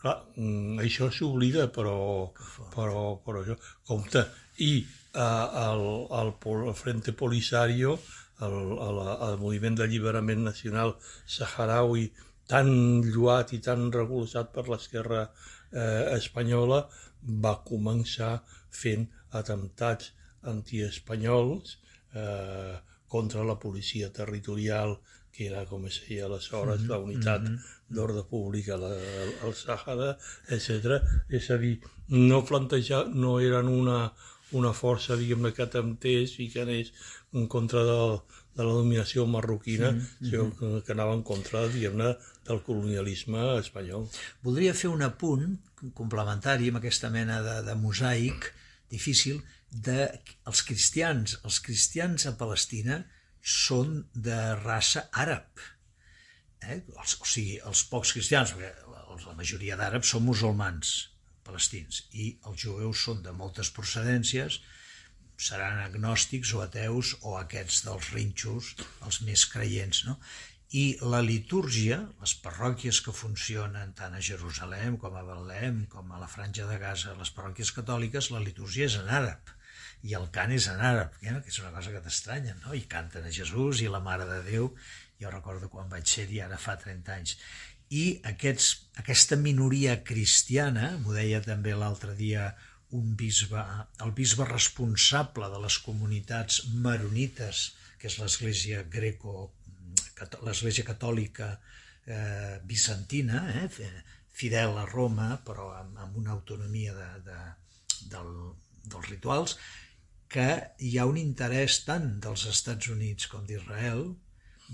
Clar, 0.04 0.18
mm, 0.36 0.82
això 0.84 1.08
s'oblida, 1.10 1.70
però, 1.72 1.96
però, 2.74 3.06
però 3.24 3.40
això, 3.40 3.56
compte. 3.88 4.26
I 4.60 4.84
el, 5.14 5.86
el, 6.20 6.34
el 6.68 6.74
Frente 6.76 7.14
Polisario, 7.16 7.98
el, 8.44 8.54
el, 8.84 9.00
el 9.30 9.38
moviment 9.40 9.78
d'alliberament 9.78 10.44
nacional 10.44 10.94
saharaui, 11.38 12.10
tan 12.50 12.68
lluat 13.02 13.54
i 13.56 13.60
tan 13.64 13.90
recolzat 13.92 14.52
per 14.54 14.66
l'esquerra 14.68 15.22
eh, 15.72 16.16
espanyola, 16.18 16.84
va 17.44 17.54
començar 17.64 18.34
fent 18.70 19.06
atemptats 19.40 20.12
antiespanyols 20.52 21.78
eh, 22.14 22.76
contra 23.08 23.44
la 23.44 23.56
policia 23.56 24.10
territorial, 24.12 24.98
que 25.34 25.48
era 25.50 25.64
com 25.66 25.86
es 25.88 26.00
deia 26.06 26.26
aleshores, 26.26 26.80
mm 26.80 26.84
-hmm. 26.84 26.90
la 26.90 26.98
unitat 26.98 27.42
mm 27.42 27.54
-hmm. 27.54 27.94
d'ordre 27.94 28.22
públic 28.32 28.68
al, 28.68 28.84
al 29.44 29.54
Sàhara, 29.62 30.10
etc. 30.54 31.02
És 31.28 31.50
a 31.50 31.56
dir, 31.56 31.80
no 32.08 32.44
plantejar, 32.44 33.08
no 33.08 33.40
eren 33.40 33.68
una, 33.68 34.12
una 34.52 34.72
força, 34.72 35.16
diguem-ne, 35.16 35.52
que 35.52 35.66
temptés 35.66 36.38
i 36.38 36.48
que 36.52 36.62
anés 36.62 36.92
en 37.32 37.46
contra 37.48 37.82
del, 37.90 38.20
de 38.54 38.62
la 38.66 38.74
dominació 38.76 39.26
marroquina, 39.26 39.92
mm 39.92 39.98
-hmm. 39.98 40.30
sinó 40.30 40.44
que, 40.56 40.82
que 40.86 40.92
anava 40.92 41.14
en 41.14 41.22
contra, 41.22 41.66
diguem-ne, 41.68 42.16
del 42.46 42.62
colonialisme 42.62 43.58
espanyol. 43.58 44.08
Voldria 44.42 44.74
fer 44.74 44.90
un 44.90 45.02
apunt 45.02 45.58
complementari 45.94 46.68
amb 46.68 46.78
aquesta 46.78 47.10
mena 47.10 47.42
de, 47.42 47.56
de 47.62 47.74
mosaic 47.74 48.52
difícil 48.90 49.42
de 49.70 50.06
els 50.46 50.62
cristians. 50.62 51.38
Els 51.44 51.60
cristians 51.60 52.26
a 52.26 52.36
Palestina 52.38 53.04
són 53.40 54.06
de 54.14 54.38
raça 54.62 55.08
àrab. 55.12 55.48
Eh? 56.62 56.80
Els, 57.00 57.16
o 57.20 57.26
sigui, 57.28 57.58
els 57.58 57.84
pocs 57.90 58.12
cristians, 58.16 58.54
perquè 58.54 58.72
la 59.26 59.36
majoria 59.38 59.76
d'àrabs 59.76 60.14
són 60.14 60.24
musulmans 60.24 60.94
palestins 61.44 62.04
i 62.12 62.30
els 62.48 62.62
jueus 62.64 63.02
són 63.06 63.20
de 63.22 63.34
moltes 63.36 63.70
procedències, 63.70 64.60
seran 65.36 65.80
agnòstics 65.82 66.54
o 66.54 66.62
ateus 66.64 67.14
o 67.22 67.36
aquests 67.38 67.84
dels 67.86 68.10
rinxos, 68.14 68.74
els 69.06 69.20
més 69.26 69.46
creients, 69.50 70.04
no? 70.08 70.18
I 70.74 70.84
la 71.06 71.20
litúrgia, 71.22 72.00
les 72.20 72.32
parròquies 72.42 72.98
que 73.04 73.14
funcionen 73.14 73.92
tant 73.98 74.14
a 74.16 74.22
Jerusalem 74.28 74.96
com 74.98 75.14
a 75.14 75.22
Betlem, 75.26 75.84
com 75.92 76.10
a 76.10 76.18
la 76.18 76.30
Franja 76.30 76.66
de 76.66 76.80
Gaza, 76.82 77.14
les 77.18 77.30
parròquies 77.36 77.70
catòliques, 77.76 78.32
la 78.34 78.42
litúrgia 78.42 78.88
és 78.90 78.96
en 78.98 79.12
àrab 79.22 79.54
i 80.04 80.12
el 80.18 80.26
cant 80.32 80.52
és 80.52 80.66
en 80.68 80.82
àrab, 80.84 81.14
eh? 81.22 81.32
que 81.40 81.52
és 81.52 81.60
una 81.62 81.72
cosa 81.72 81.92
que 81.94 82.02
t'estranya, 82.04 82.54
no? 82.64 82.74
I 82.76 82.84
canten 82.90 83.24
a 83.24 83.32
Jesús 83.32 83.80
i 83.80 83.88
la 83.88 84.02
Mare 84.04 84.26
de 84.28 84.40
Déu, 84.44 84.68
jo 85.20 85.30
recordo 85.32 85.70
quan 85.72 85.88
vaig 85.92 86.04
ser-hi 86.10 86.42
ara 86.44 86.58
fa 86.60 86.76
30 86.80 87.14
anys. 87.14 87.38
I 87.94 88.04
aquests, 88.28 88.68
aquesta 89.00 89.38
minoria 89.40 89.96
cristiana, 90.04 90.92
m'ho 91.00 91.16
deia 91.16 91.40
també 91.44 91.72
l'altre 91.78 92.16
dia 92.18 92.50
un 92.94 93.14
bisbe, 93.18 93.62
el 94.04 94.12
bisbe 94.14 94.46
responsable 94.48 95.50
de 95.50 95.60
les 95.64 95.78
comunitats 95.82 96.62
maronites, 96.86 97.66
que 97.98 98.10
és 98.10 98.18
l'església 98.20 98.84
greco 98.90 99.50
l'Església 100.46 100.84
Catòlica 100.86 101.48
eh, 102.06 102.60
bizantina, 102.62 103.42
eh, 103.54 103.90
fidel 104.34 104.78
a 104.78 104.84
Roma, 104.86 105.40
però 105.46 105.70
amb, 105.78 105.98
amb 105.98 106.18
una 106.20 106.32
autonomia 106.34 106.94
de, 106.94 107.08
de, 107.28 107.38
del, 108.12 108.30
dels 108.90 109.10
rituals, 109.10 109.56
que 110.28 110.48
hi 110.82 110.96
ha 110.98 111.06
un 111.06 111.18
interès 111.20 111.82
tant 111.86 112.16
dels 112.22 112.46
Estats 112.50 112.90
Units 112.90 113.28
com 113.30 113.44
d'Israel 113.46 114.06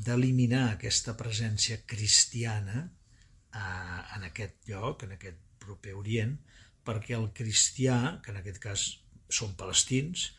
d'eliminar 0.07 0.71
aquesta 0.71 1.17
presència 1.19 1.81
cristiana 1.87 2.85
eh, 2.85 4.01
en 4.17 4.29
aquest 4.31 4.71
lloc, 4.71 5.05
en 5.05 5.17
aquest 5.17 5.41
proper 5.61 5.97
Orient, 5.99 6.37
perquè 6.87 7.17
el 7.19 7.31
cristià, 7.37 7.97
que 8.25 8.33
en 8.33 8.41
aquest 8.41 8.61
cas 8.63 8.87
són 9.31 9.55
palestins, 9.59 10.31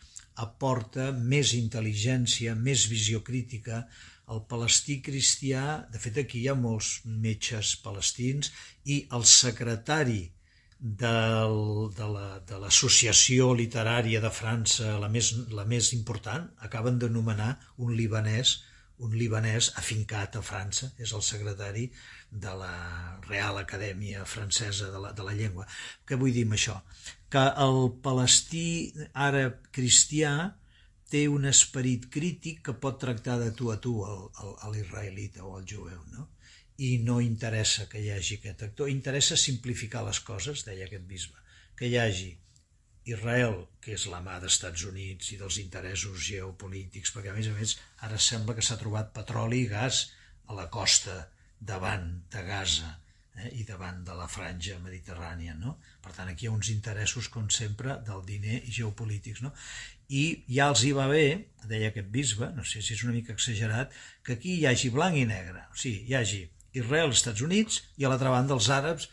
aporta 0.41 1.11
més 1.11 1.53
intel·ligència, 1.57 2.55
més 2.55 2.87
visió 2.91 3.21
crítica, 3.23 3.85
el 4.31 4.43
palestí 4.47 5.01
cristià, 5.03 5.63
de 5.91 5.99
fet 5.99 6.21
aquí 6.21 6.41
hi 6.41 6.51
ha 6.51 6.55
molts 6.55 7.01
metges 7.05 7.75
palestins, 7.83 8.51
i 8.85 9.01
el 9.17 9.25
secretari 9.27 10.21
del, 10.81 11.91
de 11.97 12.59
l'associació 12.63 13.51
la, 13.51 13.59
literària 13.59 14.21
de 14.23 14.31
França, 14.33 14.95
la 15.03 15.09
més, 15.13 15.33
la 15.53 15.65
més 15.65 15.91
important, 15.97 16.47
acaben 16.67 16.97
de 17.01 17.09
nomenar 17.09 17.53
un 17.77 17.93
libanès, 17.97 18.61
un 19.05 19.15
libanès 19.17 19.71
afincat 19.81 20.37
a 20.37 20.43
França, 20.45 20.91
és 21.01 21.11
el 21.17 21.23
secretari 21.25 21.87
de 22.31 22.53
la 22.59 22.73
Real 23.27 23.57
Acadèmia 23.61 24.25
Francesa 24.29 24.91
de 24.93 25.01
la, 25.01 25.11
de 25.17 25.25
la 25.25 25.35
Llengua. 25.37 25.65
Què 26.05 26.17
vull 26.21 26.33
dir 26.35 26.45
amb 26.47 26.57
això? 26.57 26.77
Que 27.33 27.43
el 27.65 27.79
palestí 28.05 28.65
àrab 29.27 29.57
cristià 29.73 30.33
té 31.11 31.25
un 31.27 31.47
esperit 31.49 32.07
crític 32.13 32.61
que 32.67 32.77
pot 32.83 32.99
tractar 33.01 33.39
de 33.41 33.49
tu 33.55 33.71
a 33.71 33.79
tu 33.83 33.97
l'israelita 34.71 35.43
o 35.43 35.57
el 35.59 35.65
jueu, 35.67 35.99
no? 36.13 36.29
I 36.81 36.97
no 37.05 37.19
interessa 37.21 37.87
que 37.89 37.99
hi 38.01 38.13
hagi 38.13 38.37
aquest 38.39 38.63
actor, 38.69 38.89
interessa 38.89 39.37
simplificar 39.37 40.05
les 40.07 40.21
coses, 40.25 40.63
deia 40.65 40.87
aquest 40.87 41.03
bisbe, 41.09 41.43
que 41.77 41.89
hi 41.89 41.97
hagi 41.99 42.31
Israel, 43.09 43.65
que 43.81 43.95
és 43.97 44.05
la 44.11 44.21
mà 44.21 44.37
d'Estats 44.41 44.85
Units 44.85 45.31
i 45.33 45.37
dels 45.39 45.57
interessos 45.63 46.21
geopolítics, 46.27 47.13
perquè 47.15 47.31
a 47.31 47.37
més 47.37 47.49
a 47.49 47.55
més 47.57 47.75
ara 48.07 48.19
sembla 48.21 48.55
que 48.57 48.65
s'ha 48.65 48.79
trobat 48.81 49.13
petroli 49.15 49.63
i 49.65 49.69
gas 49.71 50.09
a 50.47 50.57
la 50.57 50.67
costa 50.69 51.23
davant 51.59 52.05
de 52.33 52.43
Gaza 52.45 52.91
eh, 53.37 53.49
i 53.57 53.65
davant 53.65 54.03
de 54.05 54.17
la 54.17 54.27
franja 54.29 54.77
mediterrània. 54.83 55.55
No? 55.57 55.77
Per 56.03 56.13
tant, 56.13 56.29
aquí 56.29 56.45
hi 56.45 56.51
ha 56.51 56.57
uns 56.57 56.69
interessos, 56.73 57.29
com 57.33 57.49
sempre, 57.49 57.97
del 58.05 58.21
diner 58.27 58.61
i 58.61 58.77
geopolítics. 58.81 59.41
No? 59.45 59.53
i 60.11 60.23
ja 60.51 60.67
els 60.71 60.83
hi 60.83 60.91
va 60.95 61.05
bé, 61.07 61.25
deia 61.71 61.89
aquest 61.91 62.09
bisbe, 62.11 62.49
no 62.55 62.65
sé 62.67 62.81
si 62.83 62.95
és 62.97 63.03
una 63.05 63.15
mica 63.15 63.31
exagerat, 63.35 63.93
que 64.25 64.35
aquí 64.35 64.57
hi 64.57 64.65
hagi 64.67 64.91
blanc 64.91 65.15
i 65.15 65.23
negre, 65.29 65.63
o 65.71 65.79
sigui, 65.79 66.03
hi 66.09 66.17
hagi 66.19 66.41
Israel, 66.81 67.13
Estats 67.15 67.43
Units, 67.45 67.79
i 67.99 68.05
a 68.05 68.11
l'altra 68.11 68.33
banda 68.33 68.57
els 68.57 68.67
àrabs, 68.75 69.07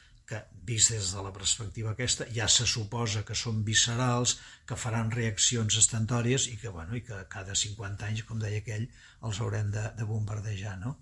vist 0.69 0.93
des 0.93 1.11
de 1.15 1.23
la 1.25 1.33
perspectiva 1.35 1.93
aquesta, 1.95 2.27
ja 2.35 2.49
se 2.53 2.67
suposa 2.69 3.25
que 3.27 3.37
són 3.39 3.63
viscerals, 3.67 4.37
que 4.69 4.77
faran 4.77 5.13
reaccions 5.15 5.79
estentòries 5.81 6.49
i 6.53 6.57
que, 6.61 6.73
bueno, 6.75 6.97
i 6.97 7.03
que 7.07 7.25
cada 7.33 7.57
50 7.57 8.09
anys, 8.09 8.25
com 8.29 8.41
deia 8.43 8.61
aquell, 8.63 8.87
els 9.25 9.41
haurem 9.43 9.73
de, 9.75 9.85
de 9.99 10.09
bombardejar, 10.09 10.77
no? 10.85 10.97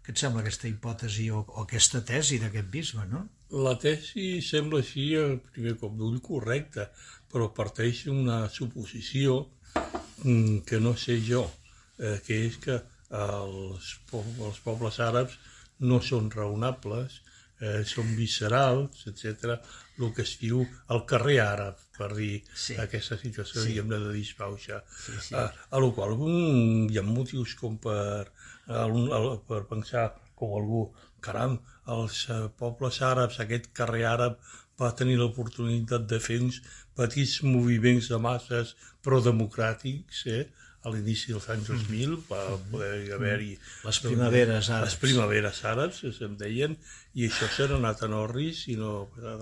Què 0.00 0.14
et 0.14 0.20
sembla 0.22 0.40
aquesta 0.42 0.68
hipòtesi 0.70 1.28
o, 1.30 1.42
o 1.44 1.64
aquesta 1.66 2.00
tesi 2.08 2.40
d'aquest 2.40 2.70
bisbe, 2.72 3.04
no? 3.10 3.26
La 3.66 3.74
tesi 3.82 4.40
sembla 4.46 4.80
així, 4.80 5.10
a 5.20 5.26
primer 5.52 5.76
cop 5.80 5.96
d'ull, 5.98 6.20
correcta, 6.24 6.88
però 7.30 7.50
parteix 7.54 8.04
d'una 8.06 8.44
suposició 8.48 9.42
mm, 10.24 10.62
que 10.66 10.80
no 10.80 10.94
sé 10.96 11.18
jo, 11.26 11.44
eh, 11.98 12.16
que 12.26 12.40
és 12.46 12.56
que 12.62 12.78
els, 13.10 13.96
els 14.14 14.60
pobles 14.64 15.00
àrabs 15.02 15.36
no 15.80 16.00
són 16.04 16.30
raonables, 16.30 17.20
eh, 17.60 17.82
són 17.86 18.14
viscerals, 18.16 19.04
etc. 19.10 19.56
el 20.00 20.12
que 20.16 20.24
es 20.24 20.36
diu 20.40 20.62
el 20.64 21.04
carrer 21.08 21.38
àrab, 21.44 21.80
per 21.96 22.10
dir 22.16 22.40
sí. 22.54 22.76
aquesta 22.80 23.18
situació, 23.20 23.60
sí. 23.60 23.72
diguem 23.72 23.90
de 23.92 24.00
dispauxa. 24.14 24.80
Sí, 24.88 25.18
sí. 25.28 25.36
A, 25.36 25.46
a 25.48 25.82
la 25.82 25.92
qual 25.96 26.16
um, 26.16 26.88
hi 26.88 26.98
ha 26.98 27.04
motius 27.06 27.54
com 27.60 27.76
per, 27.82 28.30
el, 28.68 28.96
el, 29.18 29.30
per 29.48 29.64
pensar 29.70 30.08
com 30.40 30.56
algú, 30.56 30.86
caram, 31.20 31.58
els 31.92 32.22
eh, 32.32 32.46
pobles 32.56 33.02
àrabs, 33.04 33.40
aquest 33.42 33.68
carrer 33.76 34.06
àrab 34.08 34.38
va 34.80 34.94
tenir 34.96 35.18
l'oportunitat 35.20 36.06
de 36.08 36.20
fer 36.24 36.38
uns 36.40 36.62
petits 36.96 37.42
moviments 37.44 38.08
de 38.12 38.18
masses 38.24 38.72
prodemocràtics, 39.04 40.24
eh? 40.32 40.46
A 40.80 40.92
l'inici 40.92 41.34
dels 41.34 41.46
anys 41.52 41.68
2000 41.68 42.16
va 42.30 42.40
poder 42.70 42.92
haver-hi... 43.16 43.50
Les 43.84 44.00
primaveres 44.04 44.70
àrabs. 44.70 44.86
Les 44.86 44.98
primaveres 45.02 45.62
àrabs, 45.68 46.00
se'n 46.16 46.38
deien, 46.40 46.76
i 47.14 47.28
això 47.28 47.48
s'ha 47.52 47.68
anat 47.76 48.04
en 48.06 48.16
orris 48.16 48.64
i 48.72 48.78
no 48.80 48.94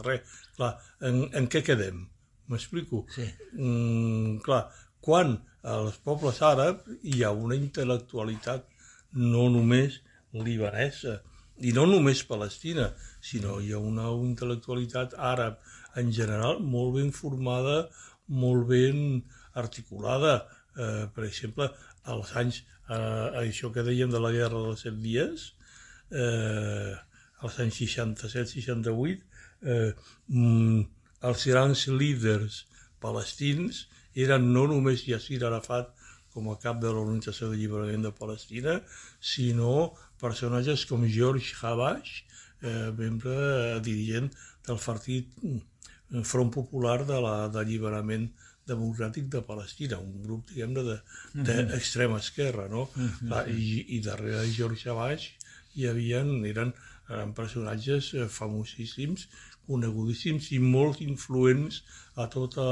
res. 0.06 0.38
Clar, 0.56 0.72
en, 1.06 1.22
en 1.38 1.46
què 1.52 1.62
quedem? 1.66 2.02
M'explico? 2.50 3.04
Sí. 3.14 3.28
Mm, 3.54 4.40
clar, 4.46 4.64
quan 5.04 5.36
als 5.62 6.00
pobles 6.02 6.42
àrabs 6.42 6.90
hi 7.06 7.22
ha 7.22 7.30
una 7.30 7.58
intel·lectualitat 7.58 8.66
no 9.18 9.46
només 9.52 10.00
libanesa, 10.34 11.20
i 11.58 11.72
no 11.74 11.86
només 11.90 12.22
Palestina, 12.26 12.90
sinó 13.24 13.58
hi 13.60 13.72
ha 13.74 13.80
una 13.82 14.10
intel·lectualitat 14.26 15.16
àrab 15.30 15.58
en 15.98 16.12
general 16.14 16.60
molt 16.62 16.94
ben 16.98 17.10
formada, 17.14 17.88
molt 18.28 18.68
ben 18.68 19.22
articulada. 19.58 20.44
Eh, 20.78 21.06
per 21.14 21.24
exemple, 21.26 21.68
als 22.14 22.34
anys, 22.38 22.62
eh, 22.88 23.42
això 23.42 23.72
que 23.74 23.84
dèiem 23.86 24.12
de 24.14 24.20
la 24.22 24.32
guerra 24.32 24.62
dels 24.66 24.84
set 24.86 24.98
dies, 25.02 25.52
eh, 26.10 26.94
als 27.42 27.58
anys 27.64 27.80
67-68, 27.82 29.22
eh, 29.62 29.92
mm, 30.28 30.82
els 31.28 31.46
grans 31.50 31.86
líders 31.90 32.64
palestins 33.02 33.86
eren 34.14 34.52
no 34.54 34.66
només 34.70 35.06
Yassir 35.06 35.42
Arafat 35.44 35.90
com 36.34 36.50
a 36.52 36.58
cap 36.62 36.78
de 36.82 36.90
l'Organització 36.92 37.48
d'Alliberament 37.50 38.04
de 38.06 38.12
Palestina, 38.14 38.78
sinó 39.20 39.94
personatges 40.22 40.84
com 40.86 41.06
George 41.06 41.56
Habash, 41.60 42.22
eh, 42.62 42.90
membre 42.98 43.34
eh, 43.34 43.80
dirigent 43.82 44.30
del 44.66 44.78
partit 44.84 45.34
eh, 45.42 46.22
Front 46.22 46.52
Popular 46.54 47.00
de 47.06 47.18
l'Alliberament 47.24 48.28
de 48.28 48.47
democràtic 48.68 49.28
de 49.32 49.42
Palestina, 49.46 49.98
un 49.98 50.22
grup, 50.22 50.50
diguem-ne, 50.52 50.84
d'extrema 51.48 52.18
de, 52.18 52.24
esquerra, 52.24 52.68
no? 52.68 52.88
-huh. 52.94 53.42
I, 53.48 53.84
I 53.96 54.00
darrere 54.04 54.42
de 54.44 54.52
George 54.52 54.90
Habash 54.90 55.30
hi 55.74 55.86
havia, 55.86 56.22
eren, 56.52 56.72
eren 57.08 57.34
personatges 57.34 58.12
eh, 58.14 58.28
famosíssims, 58.28 59.28
conegudíssims 59.68 60.52
i 60.56 60.58
molt 60.58 61.02
influents 61.04 61.82
a 62.16 62.26
tota 62.32 62.68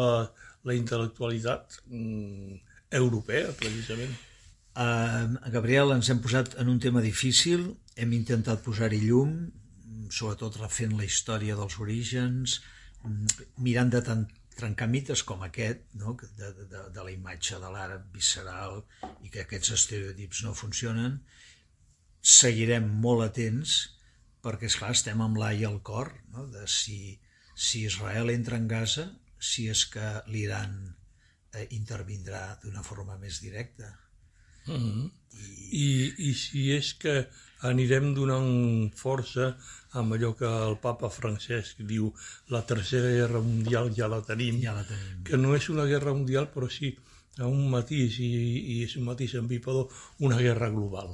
la 0.67 0.75
intel·lectualitat 0.75 1.83
mm, 1.87 2.57
europea, 3.01 3.53
precisament. 3.61 4.17
Uh, 4.77 5.37
Gabriel, 5.53 5.95
ens 5.95 6.11
hem 6.13 6.19
posat 6.21 6.57
en 6.61 6.69
un 6.69 6.81
tema 6.83 7.01
difícil, 7.05 7.71
hem 7.97 8.13
intentat 8.13 8.65
posar-hi 8.65 9.01
llum, 9.07 9.37
sobretot 10.13 10.59
refent 10.61 10.97
la 10.99 11.07
història 11.07 11.57
dels 11.57 11.79
orígens, 11.83 12.61
mirant 13.63 13.93
de 13.93 14.03
tant 14.05 14.27
trencar 14.57 14.89
mites 14.89 15.23
com 15.29 15.43
aquest, 15.45 15.83
no? 16.01 16.17
de, 16.39 16.53
de, 16.57 16.85
de 16.95 17.05
la 17.05 17.13
imatge 17.13 17.59
de 17.61 17.73
l'àrab 17.73 18.07
visceral 18.15 18.81
i 19.23 19.33
que 19.33 19.45
aquests 19.45 19.75
estereotips 19.77 20.43
no 20.47 20.55
funcionen, 20.57 21.21
seguirem 22.27 22.89
molt 23.05 23.27
atents 23.29 23.77
perquè, 24.43 24.71
és 24.71 24.79
clar 24.79 24.95
estem 24.95 25.21
amb 25.23 25.39
l'ai 25.41 25.65
al 25.67 25.81
cor 25.87 26.13
no? 26.35 26.47
de 26.53 26.65
si, 26.71 27.19
si 27.55 27.85
Israel 27.87 28.33
entra 28.33 28.59
en 28.61 28.69
Gaza, 28.71 29.09
si 29.39 29.69
és 29.71 29.85
que 29.93 30.07
l'Iran 30.33 30.77
eh, 31.53 31.67
intervindrà 31.77 32.43
d'una 32.63 32.85
forma 32.87 33.19
més 33.21 33.41
directa. 33.45 33.93
Mm 34.67 34.77
-hmm. 34.77 35.11
I, 35.71 35.89
I 36.29 36.35
si 36.35 36.71
és 36.73 36.95
que 36.95 37.29
anirem 37.71 38.15
donant 38.15 38.91
força 38.95 39.57
amb 40.01 40.17
allò 40.17 40.33
que 40.39 40.49
el 40.49 40.77
papa 40.83 41.11
Francesc 41.13 41.83
diu 41.89 42.13
la 42.55 42.63
tercera 42.69 43.11
guerra 43.15 43.41
mundial 43.45 43.93
ja 43.97 44.09
la 44.13 44.23
tenim, 44.23 44.61
Ja 44.63 44.75
la 44.77 44.85
tenim. 44.85 45.23
que 45.25 45.37
no 45.41 45.55
és 45.57 45.69
una 45.73 45.87
guerra 45.89 46.15
mundial 46.15 46.49
però 46.55 46.69
sí 46.71 46.97
a 47.39 47.47
un 47.47 47.69
matís 47.71 48.19
i, 48.25 48.31
i 48.77 48.83
és 48.85 48.97
un 48.97 49.05
matís 49.11 49.35
empipador 49.37 49.89
una 50.21 50.39
guerra 50.41 50.71
global. 50.73 51.11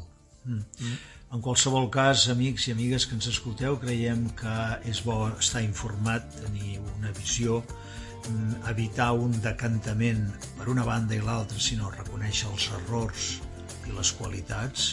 En 1.33 1.41
qualsevol 1.41 1.89
cas, 1.91 2.27
amics 2.29 2.67
i 2.69 2.75
amigues 2.75 3.07
que 3.07 3.15
ens 3.17 3.29
escolteu, 3.31 3.79
creiem 3.81 4.27
que 4.39 4.57
és 4.91 5.01
bo 5.07 5.17
estar 5.31 5.63
informat, 5.65 6.27
tenir 6.43 6.77
una 6.99 7.13
visió, 7.17 7.63
mm, 8.29 8.67
evitar 8.75 9.13
un 9.19 9.39
decantament 9.41 10.27
per 10.59 10.69
una 10.69 10.85
banda 10.85 11.17
i 11.17 11.23
l'altra, 11.25 11.59
sinó 11.59 11.91
reconèixer 11.95 12.51
els 12.51 12.69
errors 12.81 13.31
i 13.89 13.97
les 13.97 14.13
qualitats 14.19 14.93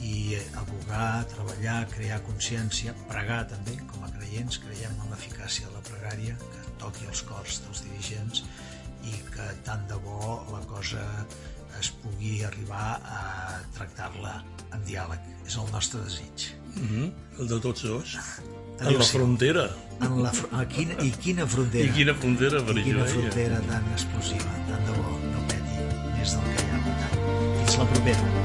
i 0.00 0.36
abogar, 0.58 1.24
treballar, 1.30 1.86
crear 1.94 2.20
consciència, 2.26 2.94
pregar 3.08 3.44
també, 3.48 3.76
com 3.92 4.04
a 4.04 4.10
creients, 4.16 4.58
creiem 4.58 4.92
en 5.04 5.10
l'eficàcia 5.12 5.66
de 5.68 5.74
la 5.76 5.82
pregària, 5.86 6.34
que 6.36 6.62
toqui 6.82 7.06
els 7.08 7.22
cors 7.22 7.60
dels 7.64 7.82
dirigents 7.86 8.42
i 9.04 9.12
que 9.30 9.46
tant 9.64 9.86
de 9.88 9.96
bo 10.04 10.42
la 10.52 10.60
cosa 10.66 11.02
es 11.80 11.90
pugui 12.02 12.42
arribar 12.44 13.00
a 13.04 13.60
tractar-la 13.76 14.42
en 14.72 14.84
diàleg. 14.86 15.20
És 15.46 15.56
el 15.60 15.70
nostre 15.72 16.00
desig. 16.04 16.50
Mm 16.74 16.88
-hmm. 16.88 17.12
El 17.38 17.48
de 17.48 17.60
tots 17.60 17.82
dos. 17.82 18.18
En 18.80 18.98
la 18.98 19.04
frontera. 19.04 19.70
En 20.00 20.22
la, 20.22 20.32
fr- 20.32 20.48
a 20.60 20.66
quina, 20.66 20.94
I 21.02 21.10
quina 21.10 21.46
frontera? 21.46 21.84
I 21.84 21.90
quina 21.92 22.14
frontera, 22.14 22.62
per 22.64 22.76
I 22.78 22.82
quina 22.82 23.04
deia. 23.04 23.14
frontera 23.14 23.60
tan 23.60 23.84
explosiva. 23.92 24.50
Tant 24.68 24.84
de 24.86 24.92
bo 24.92 25.10
no 25.32 25.40
peti 25.48 25.76
més 26.18 26.30
del 26.32 26.42
que 26.56 26.62
hi 26.64 26.70
ha 26.70 26.78
votat. 26.86 27.12
Fins 27.58 27.78
la 27.78 27.84
propera. 27.92 28.43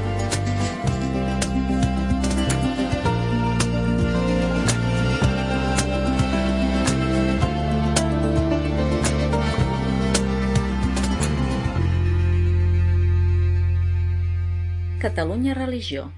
Catalunya 15.00 15.54
Religió. 15.54 16.12